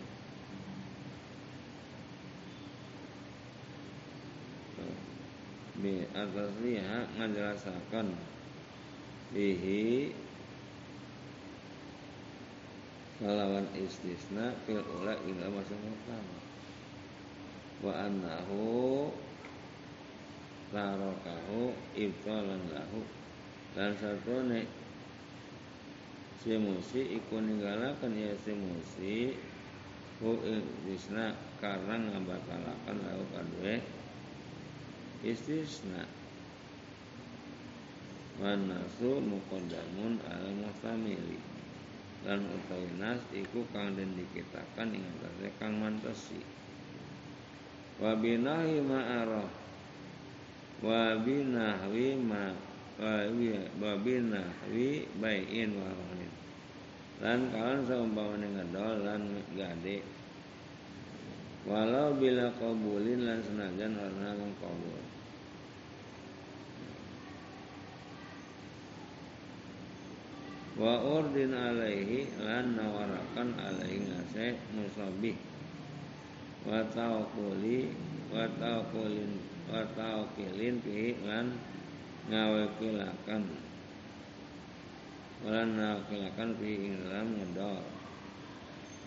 Bi 5.83 6.07
atas 6.15 6.53
liha 6.63 6.99
ngajelasakan 7.19 8.07
bihi 9.36 10.15
kalawan 13.23 13.63
istisna 13.71 14.51
fil 14.67 14.83
ula 14.99 15.15
ila 15.15 15.45
masa 15.55 15.71
pertama. 15.79 16.38
Wa 17.79 17.91
annahu 18.03 19.07
tarakahu 20.75 21.71
ibtalan 21.95 22.67
lahu. 22.67 22.99
Dan 23.73 23.95
satu 23.95 24.43
ne 24.43 24.67
si 26.43 26.59
musi 26.59 27.15
iku 27.15 27.39
ninggalakan 27.39 28.12
ya 28.12 28.36
si 28.43 28.51
musi 28.51 29.15
hu 30.19 30.36
istisna 30.43 31.31
karena 31.63 31.95
ngabatalakan 31.95 32.97
lahu 33.07 33.23
kadue 33.31 33.79
istisna. 35.23 36.03
Manasu 38.43 39.23
muqaddamun 39.23 40.19
al 40.27 40.51
muhtamili 40.59 41.53
lan 42.23 42.41
utawi 42.47 42.89
nas 42.99 43.19
iku 43.36 43.67
kang 43.75 43.95
den 43.99 44.15
dikitakan 44.15 44.95
ing 44.95 45.03
atase 45.17 45.47
kang 45.59 45.79
mantesi. 45.79 46.39
Wa 47.99 48.17
binahi 48.17 48.81
ma'arah 48.83 49.63
wa 50.83 51.15
binahwi 51.23 52.19
ma 52.19 52.51
wa 52.99 53.91
binahwi 54.03 55.07
bai'in 55.15 55.71
wa 55.79 55.88
rohin 55.88 56.33
lan 57.23 57.39
kawan 57.55 57.88
saumpamane 57.88 58.51
ngedol 58.51 59.07
lan 59.07 59.21
gade 59.55 60.03
walau 61.63 62.12
bila 62.19 62.51
kabulin 62.59 63.23
lan 63.23 63.39
senajan 63.39 63.95
warna 63.95 64.36
mengkabul 64.36 64.99
wa 70.73 70.97
urdin 71.05 71.53
alaihi 71.53 72.25
lan 72.41 72.73
nawarakan 72.73 73.53
alaihi 73.62 74.09
ngase 74.09 74.57
musabih. 74.73 75.38
Wa 76.65 76.81
tawkuli 76.89 77.93
wa 78.33 78.49
tawkulin 78.57 79.38
wa 79.69 79.86
tawkilin 79.93 80.81
pihi 80.81 81.13
lan 81.21 81.53
ngawakilakan. 82.31 83.43
Walan 85.43 85.69
ngawakilakan 85.77 86.49
pihi 86.57 86.75
ing 86.89 86.95
dalam 87.05 87.27
ngedol 87.38 87.83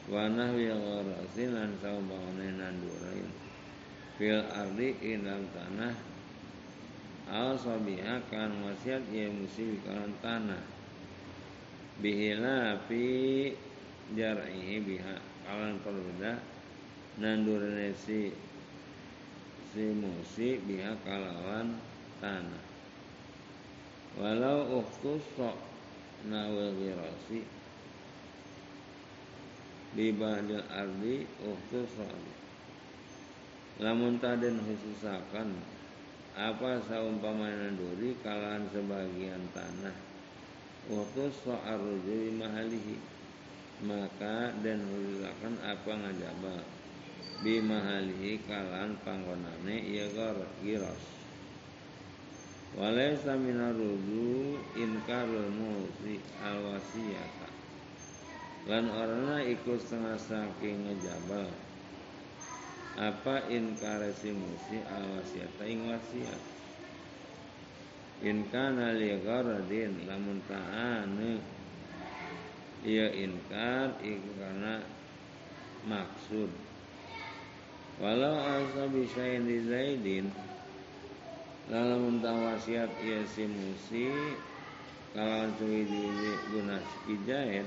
wa 0.07 0.31
nahwi 0.31 0.71
gharasin 0.71 1.51
lan 1.51 1.71
saumbane 1.83 2.47
nandurain. 2.55 3.31
Fil 4.15 4.45
ardi 4.55 4.95
ing 5.03 5.27
dalam 5.27 5.43
tanah. 5.51 5.95
Al 7.27 7.59
sabiha 7.59 8.23
kan 8.31 8.55
wasiat 8.63 9.03
ya 9.11 9.27
musi 9.35 9.83
kalan 9.83 10.15
tanah 10.23 10.76
bihila 12.01 12.77
fi 12.89 13.05
jar'ihi 14.13 14.77
biha. 14.85 15.17
Kalan 15.47 15.79
perbeda 15.81 16.43
nandurane 17.23 17.95
si 17.95 18.35
si 19.71 19.85
musi 19.95 20.59
biha 20.67 20.99
kalawan 21.07 21.79
tanah. 22.19 22.65
Walau 24.17 24.81
ukhtusa 24.81 25.53
nawil 26.27 26.73
ghirasi 26.81 27.45
di 29.97 30.13
ba'dil 30.13 30.65
ardi 30.73 31.25
ukhtusa 31.45 32.09
lamun 33.81 34.17
taden 34.17 34.57
khususakan 34.65 35.53
apa 36.37 36.81
saumpamana 36.89 37.73
nanduri 37.73 38.17
kalawan 38.25 38.65
sebagian 38.73 39.41
tanah 39.53 40.06
Waktu 40.87 41.35
rujui 41.83 42.31
mahalihi. 42.39 42.95
Maka 43.83 44.57
dan 44.65 44.89
hulilakan 44.89 45.61
apa 45.61 45.93
ngajaba 45.93 46.57
Bi 47.45 47.61
mahalihi 47.61 48.41
kalan 48.49 48.97
panggonane 49.05 49.77
Ia 49.85 50.09
giros 50.65 51.05
Walaysa 52.73 53.37
minarudu 53.37 54.57
inkarul 54.81 55.49
musi 55.53 56.17
alwasiyata. 56.41 57.51
Lan 58.65 58.89
orangnya 58.89 59.45
ikut 59.45 59.77
setengah 59.77 60.17
saking 60.17 60.89
ngejabal 60.89 61.53
Apa 62.97 63.45
inkaresi 63.53 64.33
musi 64.33 64.81
alwasiyata 64.89 65.69
ing 65.69 65.85
wasiat 65.85 66.56
in 68.23 68.49
kana 68.49 68.97
li 68.97 69.13
gharadin 69.21 70.09
lamun 70.09 70.41
ta'ane. 70.49 71.37
Ia 72.87 73.11
inkar 73.13 73.99
karena 74.01 74.79
maksud. 75.85 76.49
Walau 77.97 78.37
asa 78.37 78.87
bisain 78.93 79.49
di 79.49 79.65
zaidin 79.65 80.29
lamun 81.67 82.23
tawasiat 82.23 82.93
ia 83.03 83.25
si 83.27 83.49
musi 83.49 84.07
kalau 85.17 85.49
suwi 85.57 85.83
di 85.89 86.05
guna 86.53 86.79
ijaid 87.09 87.67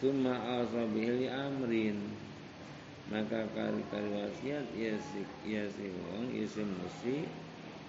summa 0.00 0.34
asa 0.64 0.82
bihli 0.90 1.28
amrin. 1.30 2.00
Maka 3.06 3.46
kali 3.54 3.86
kali 3.86 4.10
wasiat 4.18 4.66
ia 4.74 4.98
si 4.98 5.22
ia 5.46 5.62
si 5.70 5.94
wong 6.10 6.34
ia 6.34 6.42
si 6.42 6.66
musi 6.66 7.45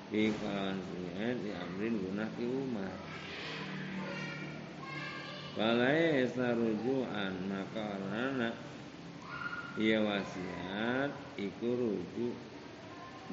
di 0.08 0.32
sungai 0.32 1.36
di 1.44 1.52
amrin 1.52 2.00
gunah 2.00 2.30
ki 2.40 2.46
umat 2.48 2.96
Balai 5.58 6.24
rujuan 6.38 7.34
maka 7.50 7.98
anak 8.14 8.54
ia 9.76 10.00
wasiat 10.00 11.12
iku 11.36 11.70
rujuk 11.74 12.36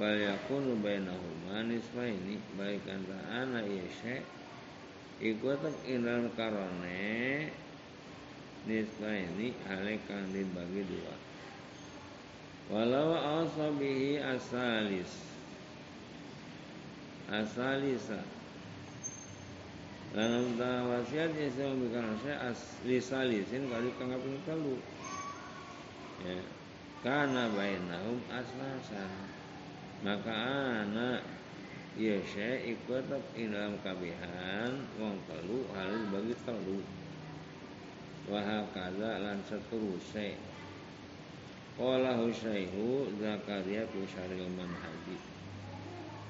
bal 0.01 0.17
yakunu 0.17 0.73
bainahuma 0.81 1.63
nisfaini 1.69 2.41
baik 2.57 2.81
antara 2.89 3.45
anak 3.45 3.69
ia 3.69 3.87
syekh 4.01 4.25
iku 5.21 5.53
karone 6.35 7.53
nisfaini 8.65 9.53
hale 9.69 9.95
kang 10.09 10.25
dibagi 10.33 10.83
dua. 10.89 11.15
Walau 12.73 13.13
asabihi 13.45 14.17
asalis 14.25 15.34
asalisa 17.43 18.21
Dalam 20.15 20.55
wasiat 20.63 21.35
ya 21.35 21.51
saya 21.51 21.75
memberikan 21.75 22.15
saya 22.23 22.55
asli 22.55 23.03
salisin 23.03 23.67
kali 23.67 23.91
kang 23.99 24.15
kaping 24.15 24.39
telu. 24.47 24.79
Ya. 26.23 26.39
Karena 27.03 27.51
bainahum 27.51 28.23
aslasan. 28.31 29.11
Maka 30.07 30.31
anak 30.87 31.27
ya 31.99 32.23
saya 32.31 32.63
ikut 32.63 33.11
dalam 33.11 33.75
kabihan 33.83 34.87
wong 35.03 35.19
telu 35.27 35.67
halil 35.75 36.07
bagi 36.15 36.35
telu. 36.47 36.79
Wahal 38.31 38.71
kaza 38.71 39.19
lan 39.19 39.43
seterusnya 39.51 40.39
Qala 41.75 42.15
Husyaihu 42.23 43.11
Zakaria 43.19 43.83
fi 43.91 44.01
syaril 44.07 44.47
manhaji 44.55 45.34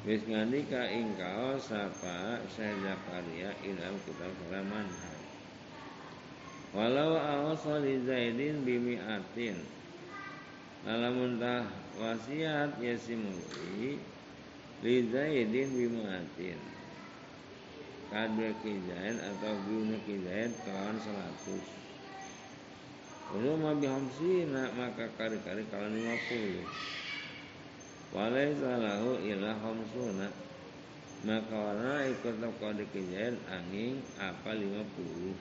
Ngandika 0.05 0.93
ingkau 0.93 1.57
sapa 1.57 2.45
Syekh 2.45 2.85
Zakaria 2.85 3.57
ilal 3.64 3.97
kitab 4.05 4.37
manhaj 4.69 5.17
Walau 6.77 7.17
awasa 7.17 7.81
li 7.81 8.05
Zaidin 8.05 8.69
bimi'atin 8.69 9.64
Lamun 10.85 11.40
tah 11.40 11.64
wasiat 11.97 12.77
yasimuli 12.85 13.97
li 14.85 14.95
Zaidin 15.09 15.73
bimi'atin 15.73 16.61
Kadwe 18.12 18.61
kijain 18.61 19.17
atau 19.25 19.57
guna 19.64 19.97
kijain 20.05 20.53
kawan 20.69 21.01
seratus. 21.01 21.64
Walau 23.33 23.57
mabi 23.57 23.88
hamsina 23.88 24.69
maka 24.77 25.09
kari-kari 25.17 25.64
kawan 25.73 25.97
lima 25.97 26.21
puluh 26.29 26.69
Walai 28.14 28.55
salahu 28.55 29.18
ila 29.27 29.50
hamsuna 29.59 30.31
Maka 31.27 31.50
warna 31.50 32.07
ikut 32.07 32.37
kau 32.38 32.70
dikijain 32.70 33.35
angin 33.48 33.98
apa 34.20 34.55
lima 34.55 34.87
puluh? 34.94 35.33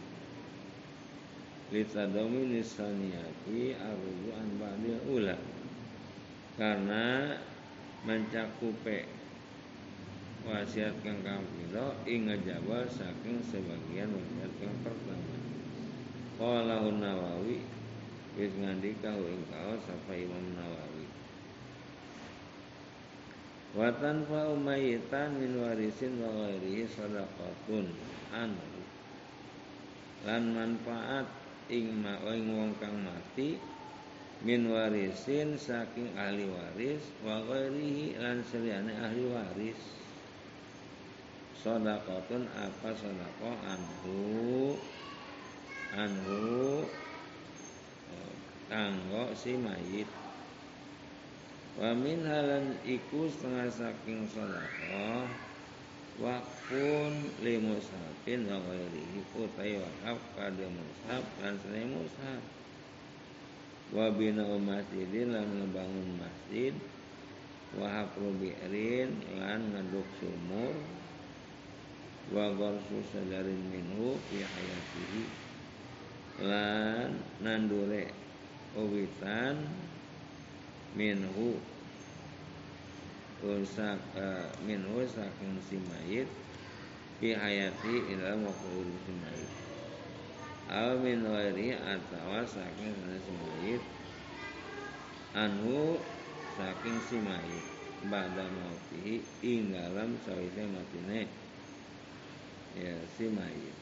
Litadomi 1.70 2.56
lisaniyati 2.56 3.76
an 3.78 4.48
ba'dil 4.58 5.04
ula. 5.06 5.36
Karena 6.56 7.36
mencakupe 8.08 9.06
wasiat 10.48 10.96
kang 11.04 11.20
kampilo 11.20 11.94
inga 12.08 12.42
jawab 12.42 12.88
saking 12.88 13.44
sebagian 13.44 14.08
wasiat 14.18 14.52
kang 14.64 14.78
pertama. 14.88 15.38
Qala 16.40 16.90
Nawawi 16.90 17.60
wis 18.40 18.56
ngandika 18.56 19.14
ing 19.20 19.44
kaos 19.52 19.84
sapa 19.84 20.16
Imam 20.16 20.56
Nawawi 20.56 21.23
Watan 23.74 24.22
fa 24.30 24.54
umayitan 24.54 25.34
min 25.42 25.58
warisin 25.58 26.22
wa 26.22 26.30
ghairihi 26.30 26.86
sadaqatun. 26.86 27.90
Anhu 28.30 28.82
lan 30.24 30.54
manfaat 30.54 31.26
ing 31.74 32.06
ma 32.06 32.22
ing 32.32 32.54
wong 32.54 32.72
kang 32.78 33.02
mati 33.02 33.58
min 34.46 34.70
warisin 34.70 35.58
saking 35.58 36.14
ahli 36.14 36.46
waris 36.46 37.02
wa 37.26 37.42
ghairihi 37.50 38.22
lan 38.22 38.46
seliyane 38.46 38.94
ahli 38.94 39.26
waris. 39.34 39.82
Sedekahun 41.64 42.44
apa 42.54 42.90
sedekah 42.94 43.58
anhu. 43.74 44.78
Anhu. 45.98 46.86
Kanggo 48.74 49.30
si 49.38 49.54
mayit 49.54 50.10
wa 51.80 51.90
min 51.98 52.22
halan 52.26 52.78
iku 52.86 53.26
setengah 53.30 53.70
saking 53.74 54.26
sedekah 54.30 55.26
Wakfun 56.22 57.26
li 57.42 57.58
mushafin 57.58 58.46
wa 58.46 58.62
ghairihi 58.70 59.26
utai 59.34 59.82
wakaf 59.82 60.22
kada 60.38 60.70
mushaf 60.70 61.26
lan 61.42 61.58
selain 61.66 61.90
mushaf. 61.90 62.42
Wa 63.90 64.14
bina 64.14 64.46
masjidin 64.62 65.34
lan 65.34 65.50
ngebangun 65.50 66.22
masjid. 66.22 66.74
Wa 67.74 67.90
hafru 67.90 68.30
bi'rin 68.38 69.10
lan 69.42 69.74
ngeduk 69.74 70.06
sumur. 70.22 70.78
Wa 72.30 72.54
gorsu 72.62 73.02
sadarin 73.10 73.74
minhu 73.74 74.14
fi 74.30 74.46
hayatihi 74.46 75.24
lan 76.46 77.10
nandure 77.42 78.14
uwitan 78.78 79.66
minhu 80.94 81.58
rusak 83.44 84.00
uh, 84.16 84.48
min 84.64 84.80
saking 85.10 85.60
si 85.68 85.76
mayit 85.92 86.30
fi 87.20 87.36
hayati 87.36 87.96
ila 88.16 88.40
maqul 88.40 88.88
si 89.04 89.12
mayit 89.20 89.52
aw 90.72 90.96
min 91.04 91.28
wairi 91.28 91.76
atawa 91.76 92.48
saking 92.48 92.96
si 93.20 93.32
mayit 93.44 93.84
anu 95.36 96.00
saking 96.56 96.98
si 97.10 97.18
mayit 97.20 97.66
ba'da 98.08 98.48
mautihi 98.48 99.20
ing 99.44 99.76
dalam 99.76 100.16
sawise 100.24 100.64
matine 100.72 101.28
ya 102.80 102.96
si 103.20 103.28
mayit 103.28 103.76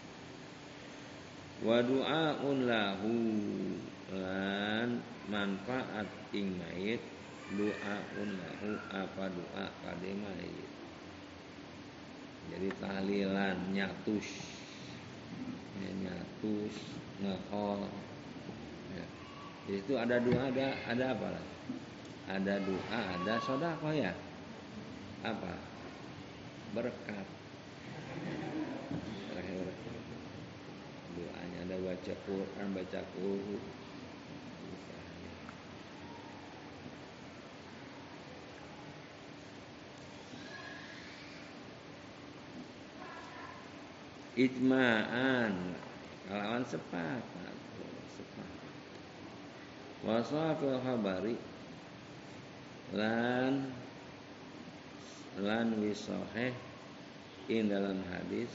wa 1.61 1.85
du'aun 1.85 2.65
lahu 2.65 3.13
lan 4.11 4.99
manfaat 5.31 6.07
ing 6.35 6.59
mayit 6.59 6.99
doa 7.55 7.95
lahu 8.19 8.71
apa 8.91 9.23
doa 9.31 9.65
kade 9.83 10.11
mayit. 10.19 10.69
Jadi 12.51 12.67
tahlilan 12.83 13.55
nyatus. 13.71 14.27
Ya, 15.79 15.89
nyatus 16.03 16.75
ngehol 17.23 17.87
ya. 18.91 19.05
itu 19.71 19.93
ada 19.95 20.19
doa 20.19 20.51
ada 20.51 20.67
ada 20.91 21.05
apa 21.15 21.27
lah? 21.31 21.45
Ada 22.27 22.55
doa 22.67 22.99
ada 23.15 23.33
sodako 23.39 23.95
ya? 23.95 24.11
Apa? 25.23 25.55
Berkat. 26.75 27.27
Doanya 31.11 31.59
ada 31.67 31.75
baca 31.79 32.13
Quran 32.27 32.67
baca 32.71 32.99
Quran 33.15 33.80
ijma'an. 44.37 45.75
Kalawan 46.27 46.63
sepakat 46.67 47.55
sepakat 48.15 48.71
wasafil 50.07 50.79
khabari. 50.83 51.35
Lan 52.91 53.71
lan 55.39 55.79
wisoheh 55.79 56.51
in 57.47 57.71
dalam 57.71 58.03
hadis 58.11 58.51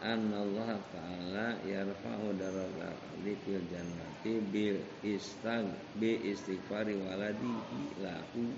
Allah 0.00 0.80
Ta'ala 0.96 1.60
yarfa'u 1.60 2.32
darajat 2.40 2.96
abdi 2.96 3.36
fil 3.44 3.60
jannati 3.68 4.40
bil 4.48 4.80
istag 5.04 5.68
bi 6.00 6.16
istighfari 6.24 6.96
waladihi 7.04 8.00
lahu 8.00 8.48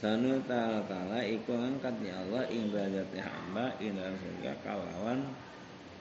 Sanu 0.00 0.40
ta'ala 0.48 0.80
ta'ala 0.88 1.20
iku 1.28 1.52
angkat 1.60 1.92
ya 2.00 2.24
Allah 2.24 2.48
ing 2.48 2.72
derajat 2.72 3.20
hamba 3.20 3.76
ing 3.84 4.00
dalam 4.00 4.16
surga 4.16 4.56
kalawan 4.64 5.28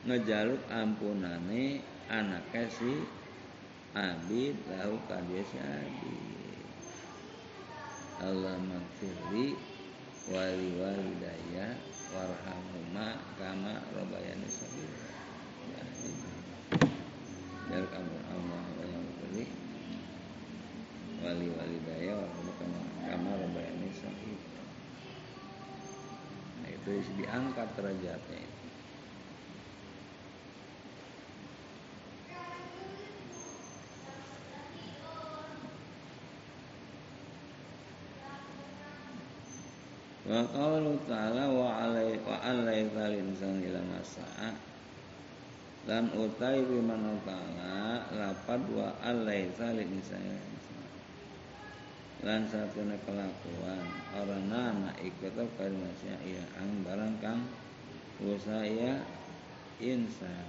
ngejaluk 0.07 0.63
ampunane 0.71 1.83
anaknya 2.07 2.63
si 2.71 3.03
abid 3.91 4.55
lahu 4.71 4.95
kadia 5.03 5.43
si 5.43 5.59
abid. 5.59 6.23
Allah 8.23 8.55
magfirli 8.55 9.59
wali 10.31 10.69
walidaya 10.79 11.75
warhamuma 12.15 13.19
kama 13.35 13.83
robayani 13.99 14.47
sabila. 14.47 15.11
Ya 17.67 17.83
kamu 17.83 18.15
Allah 18.31 18.63
Allah 18.63 19.03
wali 21.19 21.47
walidaya 21.51 22.11
warhamuma 22.15 22.53
kama 22.55 22.79
kama 23.09 23.31
robayani 23.99 24.35
sahih. 24.35 24.39
Nah 26.59 26.69
itu 26.71 26.91
diangkat 27.19 27.67
derajatnya 27.75 28.43
Wa 40.29 40.45
qawlu 40.45 40.93
ta'ala 41.09 41.49
wa 41.49 41.89
alai 41.89 42.13
wa 42.21 42.37
alai 42.45 42.85
talin 42.93 43.33
san 43.33 43.65
ila 43.65 43.81
masa'a. 43.81 44.53
Dan 45.89 46.13
utai 46.13 46.61
biman 46.69 47.17
ta'ala 47.25 48.05
lapad 48.13 48.61
wa 48.69 48.93
alai 49.01 49.49
talin 49.57 49.89
san 50.05 50.21
lan 52.19 52.43
satuna 52.51 52.99
kelakuan. 53.07 53.85
Orang 54.11 54.51
anak 54.51 54.99
ikut 54.99 55.35
kalimatnya 55.55 56.15
iya 56.27 56.43
ang 56.59 56.83
barang 56.83 57.15
kang 57.23 57.41
usaya 58.19 58.99
insan. 59.79 60.47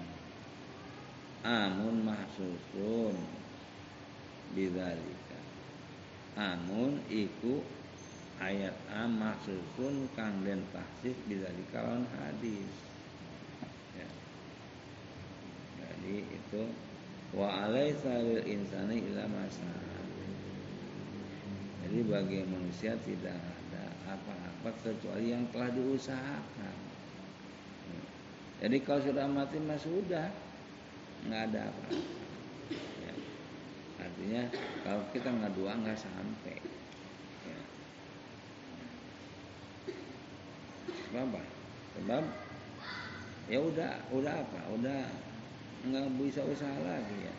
Amun 1.47 2.03
mahsusun 2.03 3.15
bidzalika. 4.53 5.41
Amun 6.35 6.99
iku 7.07 7.63
ayat 8.43 8.75
am 8.91 9.23
mahsusun 9.23 10.11
kang 10.19 10.43
den 10.43 10.67
tahsis 10.75 11.15
bidzalika 11.31 11.87
lawan 11.87 12.05
hadis. 12.19 12.75
Ya. 13.95 14.09
jadi 15.79 16.19
itu 16.35 16.63
wa 17.31 17.47
alaisa 17.71 18.27
lil 18.27 18.43
insani 18.43 19.07
ila 19.07 19.31
masa 19.31 20.00
jadi 21.91 22.07
bagi 22.07 22.47
manusia 22.47 22.95
tidak 23.03 23.35
ada 23.35 24.15
apa-apa 24.15 24.71
kecuali 24.79 25.35
yang 25.35 25.43
telah 25.51 25.75
diusahakan. 25.75 26.77
Jadi 28.63 28.79
kalau 28.87 29.03
sudah 29.03 29.27
mati 29.27 29.59
mah 29.59 29.75
sudah 29.75 30.31
nggak 31.27 31.43
ada 31.51 31.67
apa-apa. 31.67 31.99
Ya. 33.03 33.15
artinya 34.07 34.43
kalau 34.87 35.03
kita 35.11 35.35
nggak 35.35 35.51
doa 35.59 35.73
nggak 35.83 35.99
sampai. 35.99 36.63
Ya. 37.43 37.61
sebab 41.11 41.43
sebab 41.99 42.25
ya 43.51 43.59
udah 43.67 43.93
udah 44.15 44.35
apa? 44.47 44.61
Udah 44.79 45.11
nggak 45.91 46.07
bisa 46.23 46.47
usaha 46.47 46.79
lagi 46.87 47.19
ya. 47.27 47.35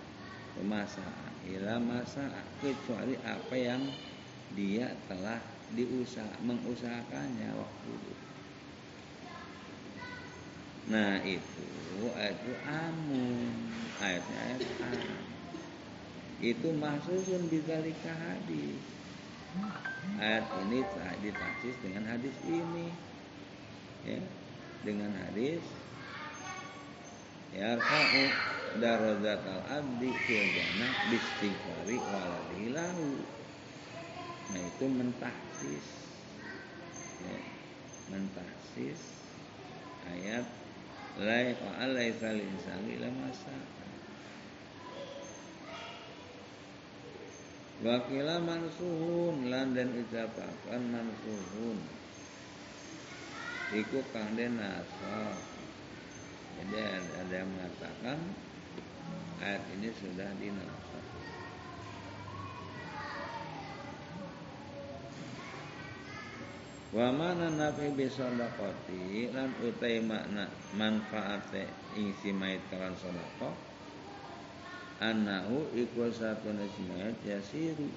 Masa 0.67 1.07
ila 1.47 1.79
masa 1.79 2.27
kecuali 2.59 3.15
apa 3.23 3.55
yang 3.55 3.79
dia 4.55 4.91
telah 5.07 5.39
diusaha 5.71 6.35
mengusahakannya 6.43 7.49
waktu 7.55 7.89
itu. 7.95 8.13
Nah 10.91 11.23
itu 11.23 11.67
ayat 12.17 12.35
itu 12.41 12.53
amun. 12.67 13.53
Ayatnya 14.01 14.37
ayat 14.49 14.61
am 14.81 15.21
itu 16.41 16.67
mahsusun 16.73 17.47
bidzalika 17.53 18.11
hadis. 18.11 18.81
Ayat 20.17 20.45
ini 20.65 20.81
ditaksis 21.21 21.75
dengan 21.85 22.09
hadis 22.09 22.35
ini. 22.49 22.89
Ya 24.03 24.19
dengan 24.81 25.13
hadis. 25.13 25.61
Yarfa'u 27.51 28.23
darajatal 28.79 29.61
abdi 29.67 30.09
fil 30.23 30.47
jannah 30.55 30.93
bistighfari 31.11 32.71
lahu 32.71 33.19
nah 34.51 34.61
itu 34.61 34.85
ya, 37.23 37.39
mentahsis 38.11 39.01
ayat 40.11 40.45
la 41.19 41.55
alaisa 41.79 42.35
insani 42.35 42.99
la 42.99 43.09
masa 43.09 43.55
Wakila 47.81 48.37
mansuhun 48.37 49.49
lan 49.49 49.73
dan 49.73 49.89
ucapakan 49.89 50.81
mansuhun. 50.93 51.81
Iku 53.73 54.05
kang 54.13 54.37
den 54.37 54.61
nasab 54.61 55.33
jadi 56.61 57.01
ada 57.01 57.33
yang 57.33 57.49
mengatakan 57.49 58.21
ayat 59.41 59.63
ini 59.73 59.89
sudah 59.97 60.29
dinasab. 60.37 60.90
Wa 66.91 67.07
mana 67.07 67.47
nafi 67.47 67.87
bisodakoti 67.95 69.31
lan 69.31 69.55
utai 69.63 70.03
makna 70.03 70.43
manfaate 70.75 71.63
ing 71.95 72.11
simait 72.19 72.59
kalan 72.67 72.91
sodako 72.99 73.55
anahu 74.99 75.71
iku 75.71 76.11
satu 76.11 76.51
simait 76.75 77.15
yasiru 77.23 77.87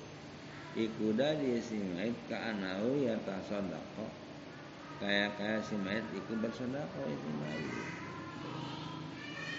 iku 0.79 1.11
dadi 1.11 1.59
simait 1.59 2.15
ka 2.31 2.55
anahu 2.55 3.03
ya 3.03 3.19
sodako 3.51 4.07
kaya 5.03 5.27
kaya 5.43 5.59
simait 5.59 6.07
iku 6.15 6.39
bersodako 6.39 7.03
simait 7.11 7.75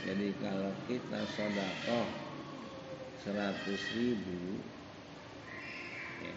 jadi 0.08 0.32
kalau 0.40 0.72
kita 0.88 1.28
sodakoh 1.28 2.08
seratus 3.20 3.84
ribu 4.00 4.64
ya, 6.24 6.32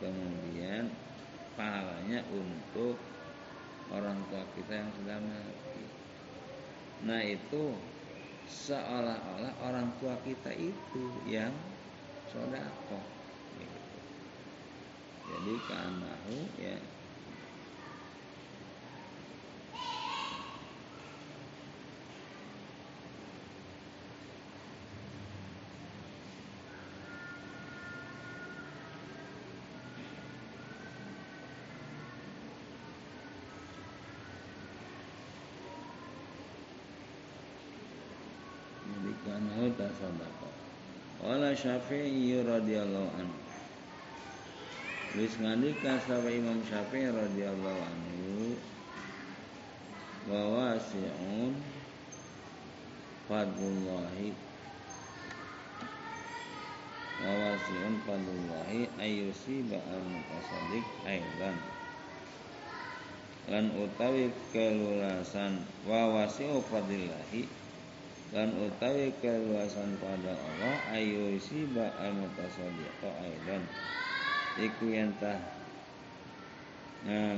kemudian 0.00 0.88
pahalanya 1.54 2.22
untuk 2.30 2.98
orang 3.90 4.18
tua 4.30 4.44
kita 4.54 4.72
yang 4.84 4.90
sudah 4.94 5.18
mati. 5.18 5.84
Nah 7.06 7.22
itu 7.26 7.74
seolah-olah 8.46 9.54
orang 9.66 9.90
tua 9.98 10.14
kita 10.22 10.54
itu 10.54 11.04
yang 11.26 11.54
sodakoh. 12.30 13.04
Gitu. 13.58 13.98
Jadi 15.30 15.54
kanahu 15.66 16.38
ya 16.58 16.76
tasaddaqa. 39.90 40.48
Wala 41.26 41.50
Syafi'i 41.50 42.38
radhiyallahu 42.46 43.10
anhu. 43.18 43.38
Wis 45.18 45.34
ngandika 45.42 45.98
sapa 46.06 46.30
Imam 46.30 46.62
Syafi'i 46.62 47.10
radhiyallahu 47.10 47.80
anhu 47.82 48.54
wa 50.30 50.40
wasi'un 50.54 51.58
fadlullahi 53.26 54.30
wa 57.24 57.32
wasi'un 57.34 57.94
fadlullahi 58.06 58.86
ayyusiba 59.02 59.80
al-mutasaddiq 59.90 60.86
aidan 61.08 61.56
lan 63.50 63.64
utawi 63.74 64.30
kelulasan 64.54 65.64
wa 65.88 66.14
wasi'u 66.20 66.62
dan 68.30 68.54
utawi 68.62 69.10
keluasan 69.18 69.98
pada 69.98 70.38
Allah 70.38 70.76
ayu 70.94 71.34
siba 71.42 71.90
al 71.98 72.14
mutasadiqa 72.14 73.10
aidan 73.26 73.66
iku 74.54 74.86
yantah 74.86 75.38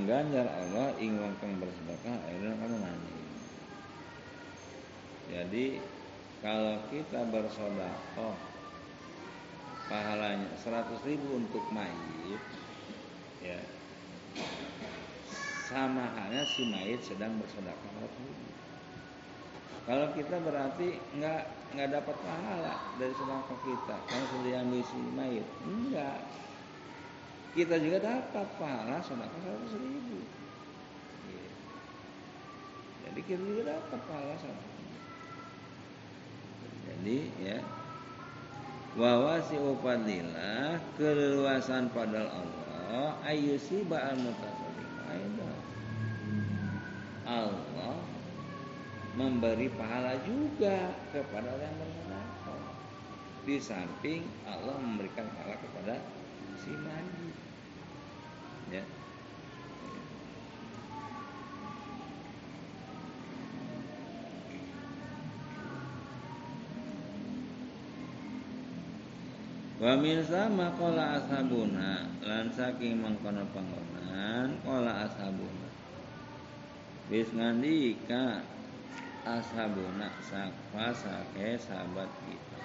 ganjar 0.04 0.44
Allah 0.52 0.92
ing 1.00 1.16
wong 1.16 1.32
kang 1.40 1.56
bersedekah 1.56 2.16
aidan 2.28 2.60
kamu 2.60 2.76
nani 2.76 3.16
jadi 5.32 5.66
kalau 6.44 6.76
kita 6.92 7.24
bersedekah 7.32 8.36
pahalanya 9.88 10.52
100 10.60 11.08
ribu 11.08 11.40
untuk 11.40 11.64
mayit 11.72 12.42
ya 13.40 13.60
sama 15.72 16.04
halnya 16.20 16.44
si 16.44 16.68
mayit 16.68 17.00
sedang 17.00 17.40
bersedekah 17.40 17.90
100 17.96 18.12
ribu 18.28 18.61
kalau 19.82 20.06
kita 20.14 20.36
berarti 20.38 21.02
nggak 21.18 21.42
nggak 21.74 21.88
dapat 21.90 22.16
pahala 22.22 22.74
dari 23.00 23.14
sedekah 23.18 23.58
kita 23.66 23.96
karena 24.06 24.24
sudah 24.30 24.44
diambil 24.46 24.82
si 24.86 24.98
mayit. 25.16 25.48
Enggak. 25.66 26.20
Kita 27.52 27.74
juga 27.82 27.98
dapat 28.00 28.46
pahala 28.62 29.02
sedekah 29.02 29.40
seratus 29.42 29.74
ribu. 29.74 30.18
Iya. 31.26 31.50
Jadi 33.08 33.20
kita 33.26 33.42
juga 33.42 33.62
dapat 33.74 34.00
pahala 34.06 34.34
sedekah. 34.38 34.70
Jadi 36.82 37.18
ya 37.42 37.58
wawasi 38.94 39.56
upadilah 39.56 40.78
keleluasan 41.00 41.88
pada 41.90 42.28
Allah 42.28 43.16
ayusi 43.24 43.82
ba'al 43.88 44.20
mutasadik 44.20 44.61
memberi 49.22 49.70
pahala 49.70 50.18
juga 50.26 50.90
kepada 51.14 51.54
yang 51.54 51.74
bersedekah. 51.78 52.26
Di 53.46 53.56
samping 53.62 54.26
Allah 54.42 54.74
memberikan 54.82 55.30
pahala 55.38 55.54
kepada 55.62 55.94
si 56.58 56.74
mandi. 56.74 57.30
Ya. 58.74 58.82
Wa 69.82 69.98
min 69.98 70.22
sama 70.22 70.70
qala 70.78 71.18
ashabuna 71.18 72.06
lan 72.22 72.46
saking 72.54 73.02
mangkono 73.02 73.42
panggonan 73.50 74.54
qala 74.62 75.10
ashabuna. 75.10 75.68
Wis 77.10 77.26
ngandika 77.34 78.51
ashabuna 79.22 80.10
sake 80.22 81.58
sahabat 81.58 82.10
kita. 82.26 82.60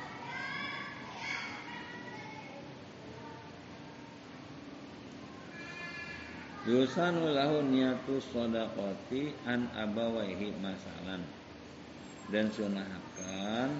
Yusanu 6.68 7.32
lahu 7.32 7.64
niyatu 7.64 8.20
sodakoti 8.20 9.32
an 9.48 9.72
abawaihi 9.72 10.52
masalan. 10.60 11.24
Dan 12.28 12.52
sunahkan 12.52 13.72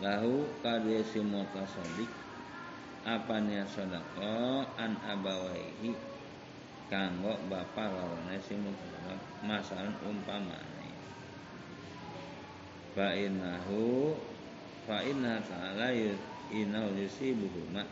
lahu 0.00 0.48
kadue 0.64 1.04
si 1.04 1.20
mutasodik 1.20 2.08
apanya 3.04 3.68
sodako 3.68 4.64
an 4.80 4.96
abawaihi 5.04 5.92
kanggo 6.88 7.36
bapak 7.52 7.92
lawane 7.92 8.40
si 8.40 8.56
mutasodik 8.56 9.20
masalan 9.44 9.92
umpamane 10.08 10.81
fa 12.92 13.16
innahu 13.16 14.12
fa 14.84 15.00
inna 15.04 15.40
ta'ala 15.40 15.92
inau 16.52 16.92
yusibuhuma. 16.92 17.88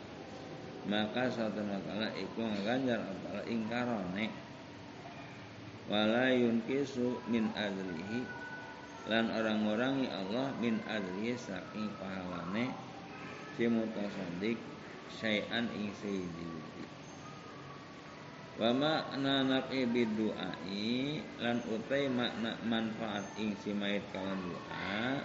Maka 0.81 1.29
satu 1.29 1.61
nakala 1.61 2.09
iku 2.17 2.41
ngaganjar 2.41 3.01
apa 3.01 3.45
ingkarone. 3.45 4.33
Wala 5.89 6.33
yunkisu 6.33 7.21
min 7.29 7.53
adlihi. 7.53 8.25
Lan 9.09 9.29
orang-orang 9.33 10.09
Allah 10.09 10.53
min 10.57 10.81
adlihi 10.85 11.37
saking 11.37 11.89
pahalane. 12.01 12.73
Si 13.57 13.65
mutasaddiq 13.69 14.57
syai'an 15.21 15.69
ing 15.75 15.93
sayyidi 16.01 16.60
wa 18.61 18.69
makna 18.77 19.41
nafi 19.41 19.89
bidu'ai 19.89 21.17
lan 21.41 21.57
utai 21.65 22.05
makna 22.13 22.53
manfaat 22.61 23.25
ing 23.41 23.57
si 23.57 23.73
kawan 24.13 24.37
doa 24.45 25.17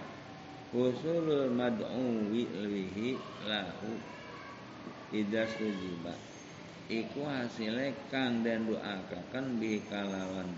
Husulul 0.67 1.53
mad'u 1.55 2.27
wi'lihi 2.27 3.15
lahu 3.47 3.95
Ida 5.15 5.47
sujiba. 5.47 6.11
Iku 6.91 7.23
hasilnya 7.23 7.95
kang 8.11 8.43
dan 8.43 8.67
doakakan 8.67 9.63
bi 9.63 9.79
kalawan 9.87 10.51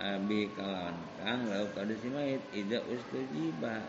Abi 0.00 0.48
kalawan 0.56 0.96
kang 1.20 1.44
lau 1.52 1.68
kada 1.76 1.92
si 2.00 2.08
mayit 2.08 2.40
Ida 2.56 2.80
ustujiba. 2.88 3.84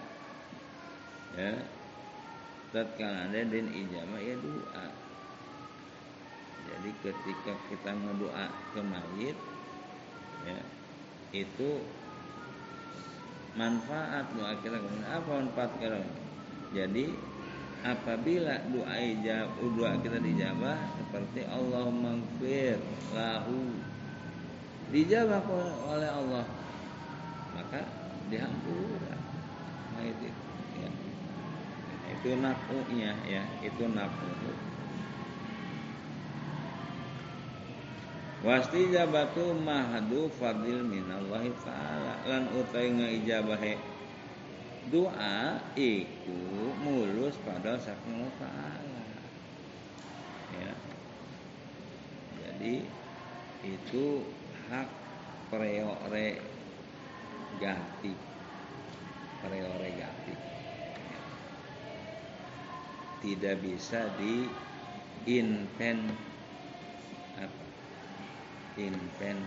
Ya 1.39 1.55
Tatkala 2.75 3.31
ada 3.31 3.47
dan 3.47 3.67
ijabah 3.71 4.19
ya 4.19 4.35
doa 4.39 5.00
Jadi 6.69 6.89
ketika 7.01 7.53
kita 7.69 7.91
ngedoa 7.93 8.45
ke 8.73 8.81
mayit 8.81 9.37
ya 10.45 10.59
Itu 11.31 11.81
manfaat 13.55 14.31
doa 14.35 14.53
kita. 14.59 14.79
Apa 15.07 15.29
manfaat 15.43 15.71
kita? 15.79 15.99
Jadi 16.71 17.31
apabila 17.81 18.61
doa 18.69 18.95
ijab 19.01 19.57
doa 19.57 19.97
kita 20.05 20.21
dijabah 20.21 20.77
seperti 21.01 21.41
Allah 21.49 21.89
mangfir 21.89 22.77
lahu 23.09 23.73
dijabah 24.93 25.41
oleh 25.89 26.09
Allah 26.13 26.45
maka 27.57 27.81
dihampura 28.29 29.17
nah 29.97 30.03
itu 30.05 30.29
ya. 30.77 30.89
itu 32.13 32.29
nakunya 32.37 33.17
ya 33.25 33.43
itu 33.65 33.83
naku 33.89 34.29
Wasti 38.41 38.89
jabatu 38.89 39.53
mahdu 39.53 40.25
fadil 40.33 40.81
minallahi 40.81 41.53
ta'ala. 41.61 42.25
Lan 42.25 42.49
utai 42.57 42.89
ngaijabahe 42.89 43.77
doa 44.89 45.61
iku 45.77 46.73
mulus 46.81 47.37
pada 47.45 47.77
saking 47.77 48.17
Allah 48.17 48.33
ta'ala. 48.41 49.03
Ya. 50.57 50.73
Jadi 52.41 52.81
itu 53.61 54.25
hak 54.73 54.89
preore 55.53 56.41
ganti 57.61 58.17
preore 59.45 59.89
ganti 59.93 60.33
tidak 63.21 63.61
bisa 63.61 64.09
di 64.17 64.49
inven 68.81 69.37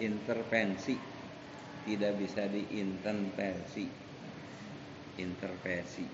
intervensi. 0.00 0.96
Tidak 1.86 2.12
bisa 2.18 2.50
diintervensi. 2.50 3.86
Intervensi. 5.16 6.06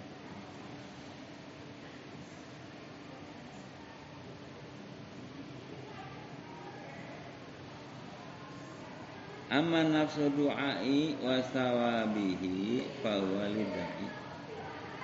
Amma 9.53 9.85
nafsu 9.85 10.33
du'ai 10.33 11.21
wa 11.21 11.37
sawabihi 11.45 12.89
fa 13.05 13.21
walidai. 13.21 14.09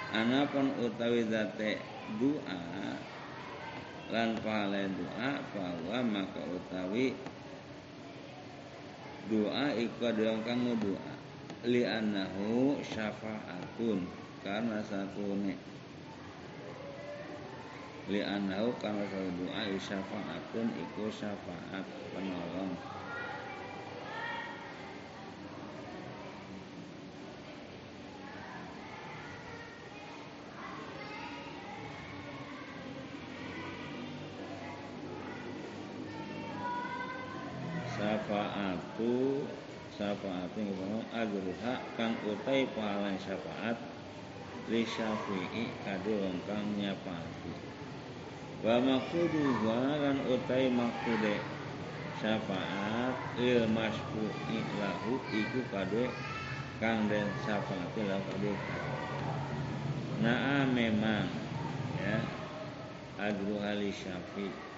Anapun 0.08 0.72
utawi 0.80 1.28
zate 1.28 1.97
doa 2.16 2.62
lan 4.08 4.32
pahala 4.40 4.88
doa 4.88 5.30
bahwa 5.52 5.98
maka 6.00 6.40
utawi 6.48 7.12
doa 9.28 9.76
iku 9.76 10.08
adalah 10.08 10.40
kamu 10.40 10.72
doa. 10.80 11.12
Li 11.68 11.84
annahu 11.84 12.80
syafaatun 12.80 14.08
karena 14.40 14.80
satu 14.80 15.36
nih 15.42 15.58
li 18.08 18.24
annahu 18.24 18.72
karena 18.80 19.04
satu 19.10 19.28
doa 19.36 19.62
syafaatun 19.76 20.66
iku 20.80 21.12
syafaat 21.12 21.84
penolong 22.16 22.72
syafaatu 39.98 40.62
ngomong 40.62 41.02
agruha 41.10 41.82
kang 41.98 42.14
utai 42.22 42.70
pahala 42.70 43.18
syafaat 43.18 43.74
li 44.70 44.86
syafi'i 44.86 45.74
kade 45.82 46.14
wong 46.22 46.38
kang 46.46 46.62
nyafaati 46.78 47.50
wa 48.62 48.78
maqsudu 48.78 49.58
lan 49.66 50.22
utai 50.22 50.70
maksude 50.70 51.42
syafaat 52.22 53.42
il 53.42 53.66
masfu'i 53.74 54.62
lahu 54.78 55.18
iku 55.34 55.66
kade 55.74 56.06
kang 56.78 57.10
den 57.10 57.26
syafaat 57.42 57.90
lahu 57.98 58.22
kade 58.30 58.54
nah 60.22 60.62
memang 60.70 61.26
ya 61.98 62.22
agruha 63.18 63.74
li 63.74 63.90
syafi'i 63.90 64.70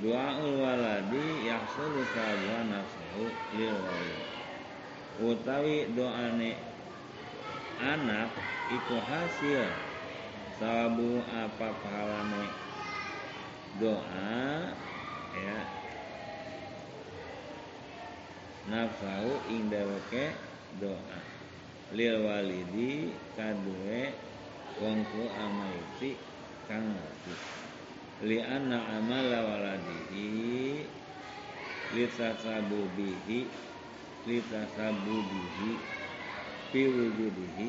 Doaul 0.00 0.56
waladi 0.58 1.46
yahsulu 1.46 2.00
sahabuha 2.16 2.64
nafsuhu 3.12 3.28
lil 3.56 3.76
walid 3.76 4.20
Utawi 5.20 5.92
doane 5.92 6.56
anak 7.76 8.32
itu 8.72 8.96
hasil. 8.96 9.68
Sawabu 10.56 11.20
apa 11.28 11.68
pahalane 11.84 12.48
doa 13.76 14.72
ya. 15.36 15.60
Nafsahu 18.72 19.32
ing 19.52 19.68
dheweke 19.68 20.32
doa. 20.80 21.20
Lil 21.92 22.24
walidi 22.24 23.12
kadue 23.36 24.16
wong 24.80 25.04
tu 25.12 25.22
amaiti 25.28 26.16
kang 26.64 26.88
mati 26.88 27.36
li'anna 28.24 28.80
amala 28.96 29.38
waladihi 29.44 31.01
litasabu 31.92 32.88
bihi 32.96 33.46
litasabu 34.26 35.16
bihi 35.28 35.72
fi 36.72 36.80
wujudihi 36.88 37.68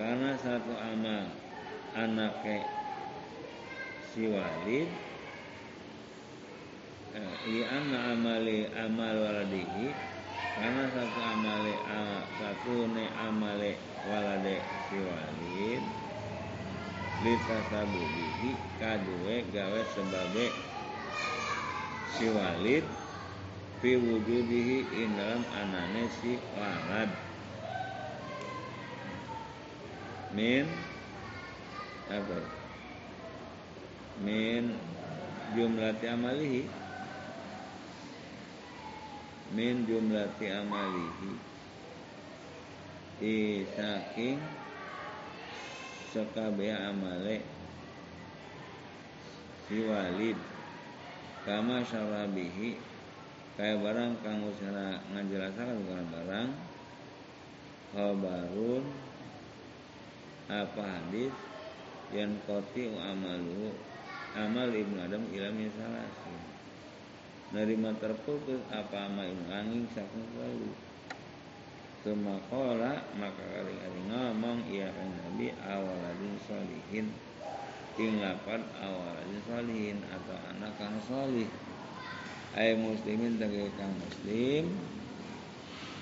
karena 0.00 0.32
satu 0.38 0.72
amal 0.78 1.28
anaknya 1.92 2.64
si 4.14 4.26
walid 4.30 4.88
eh, 7.14 7.34
li'anna 7.46 8.14
amali 8.16 8.66
amal 8.74 9.14
waladihi. 9.14 10.08
Karena 10.58 10.90
satu 10.90 11.20
amale 11.22 11.74
satu 12.34 12.90
ne 12.90 13.06
amale 13.14 13.78
walade 14.10 14.58
si 14.90 14.98
walid 14.98 15.82
litasabubihi 17.22 18.50
kadue 18.82 19.46
gawe 19.54 19.82
sebagai 19.94 20.50
si 22.18 22.26
walid 22.34 22.82
fi 23.78 23.94
wujudihi 23.94 24.90
in 24.90 25.14
dalam 25.14 25.46
anane 25.54 26.10
si 26.18 26.34
walad 26.58 27.10
min 30.34 30.66
apa? 32.08 32.40
Min 34.24 34.74
jumlah 35.52 35.94
amalihi. 36.00 36.64
Min 39.52 39.88
jumlati 39.88 40.46
amalihi. 40.52 41.32
I 43.18 43.66
saking 43.74 44.38
sekabeh 46.12 46.72
amale 46.72 47.44
si 49.68 49.84
walid. 49.84 50.38
Kama 51.44 51.80
syarabihi 51.84 52.87
kaya 53.58 53.74
barang 53.74 54.22
kang 54.22 54.46
usara 54.46 55.02
ngajelasakan 55.10 55.82
bukan 55.82 56.06
barang 56.14 56.48
khabarun 57.90 58.84
apa 60.46 60.78
hadis 60.86 61.34
yang 62.14 62.38
koti 62.46 62.86
amalu 62.94 63.74
amal 64.38 64.70
ibnu 64.70 65.02
adam 65.02 65.26
ilam 65.34 65.58
salasin 65.74 66.38
nerima 67.50 67.90
terputus 67.98 68.62
apa 68.70 69.10
amal 69.10 69.26
ibnu 69.26 69.50
angin 69.50 69.90
saking 69.90 70.28
lalu. 70.38 70.70
Kemakola 72.06 73.10
maka 73.18 73.42
kali-kali 73.42 74.00
ngomong 74.06 74.70
ia 74.70 74.86
kan 74.86 75.10
Nabi 75.18 75.50
awaladin 75.66 76.38
solihin 76.46 77.10
ing 77.98 78.22
lapan 78.22 78.62
awaladin 78.78 79.42
solihin 79.42 79.98
atau 80.06 80.38
anak 80.54 80.78
kang 80.78 80.94
solih 81.02 81.50
ay 82.56 82.78
muslimin 82.78 83.36
tege 83.36 83.68
kang 83.76 83.92
muslim. 83.98 84.72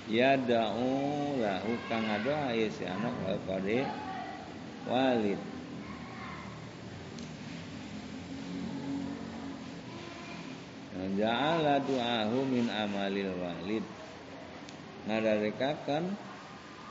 Ya 0.06 0.38
da'u 0.38 1.34
lahu 1.42 1.72
kang 1.90 2.06
doa 2.22 2.54
ya 2.54 2.70
si 2.70 2.86
anak 2.86 3.14
kepada 3.26 3.90
walid. 4.86 5.40
Ja'ala 11.16 11.80
du'ahu 11.80 12.44
min 12.44 12.68
amalil 12.68 13.32
walid. 13.40 13.84
Ngadarekakan 15.08 16.12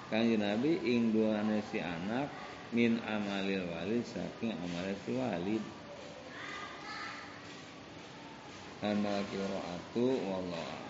kanjeng 0.09 0.41
Nabi 0.41 0.81
ing 0.81 1.13
duane 1.13 1.61
si 1.69 1.77
anak 1.77 2.31
min 2.73 2.97
amalil 3.05 3.69
walid 3.69 4.01
saking 4.07 4.55
amal 4.55 4.87
si 5.05 5.13
walid 5.13 5.63
Amal 8.85 9.25
qiraatu 9.25 10.05
wallah 10.29 10.84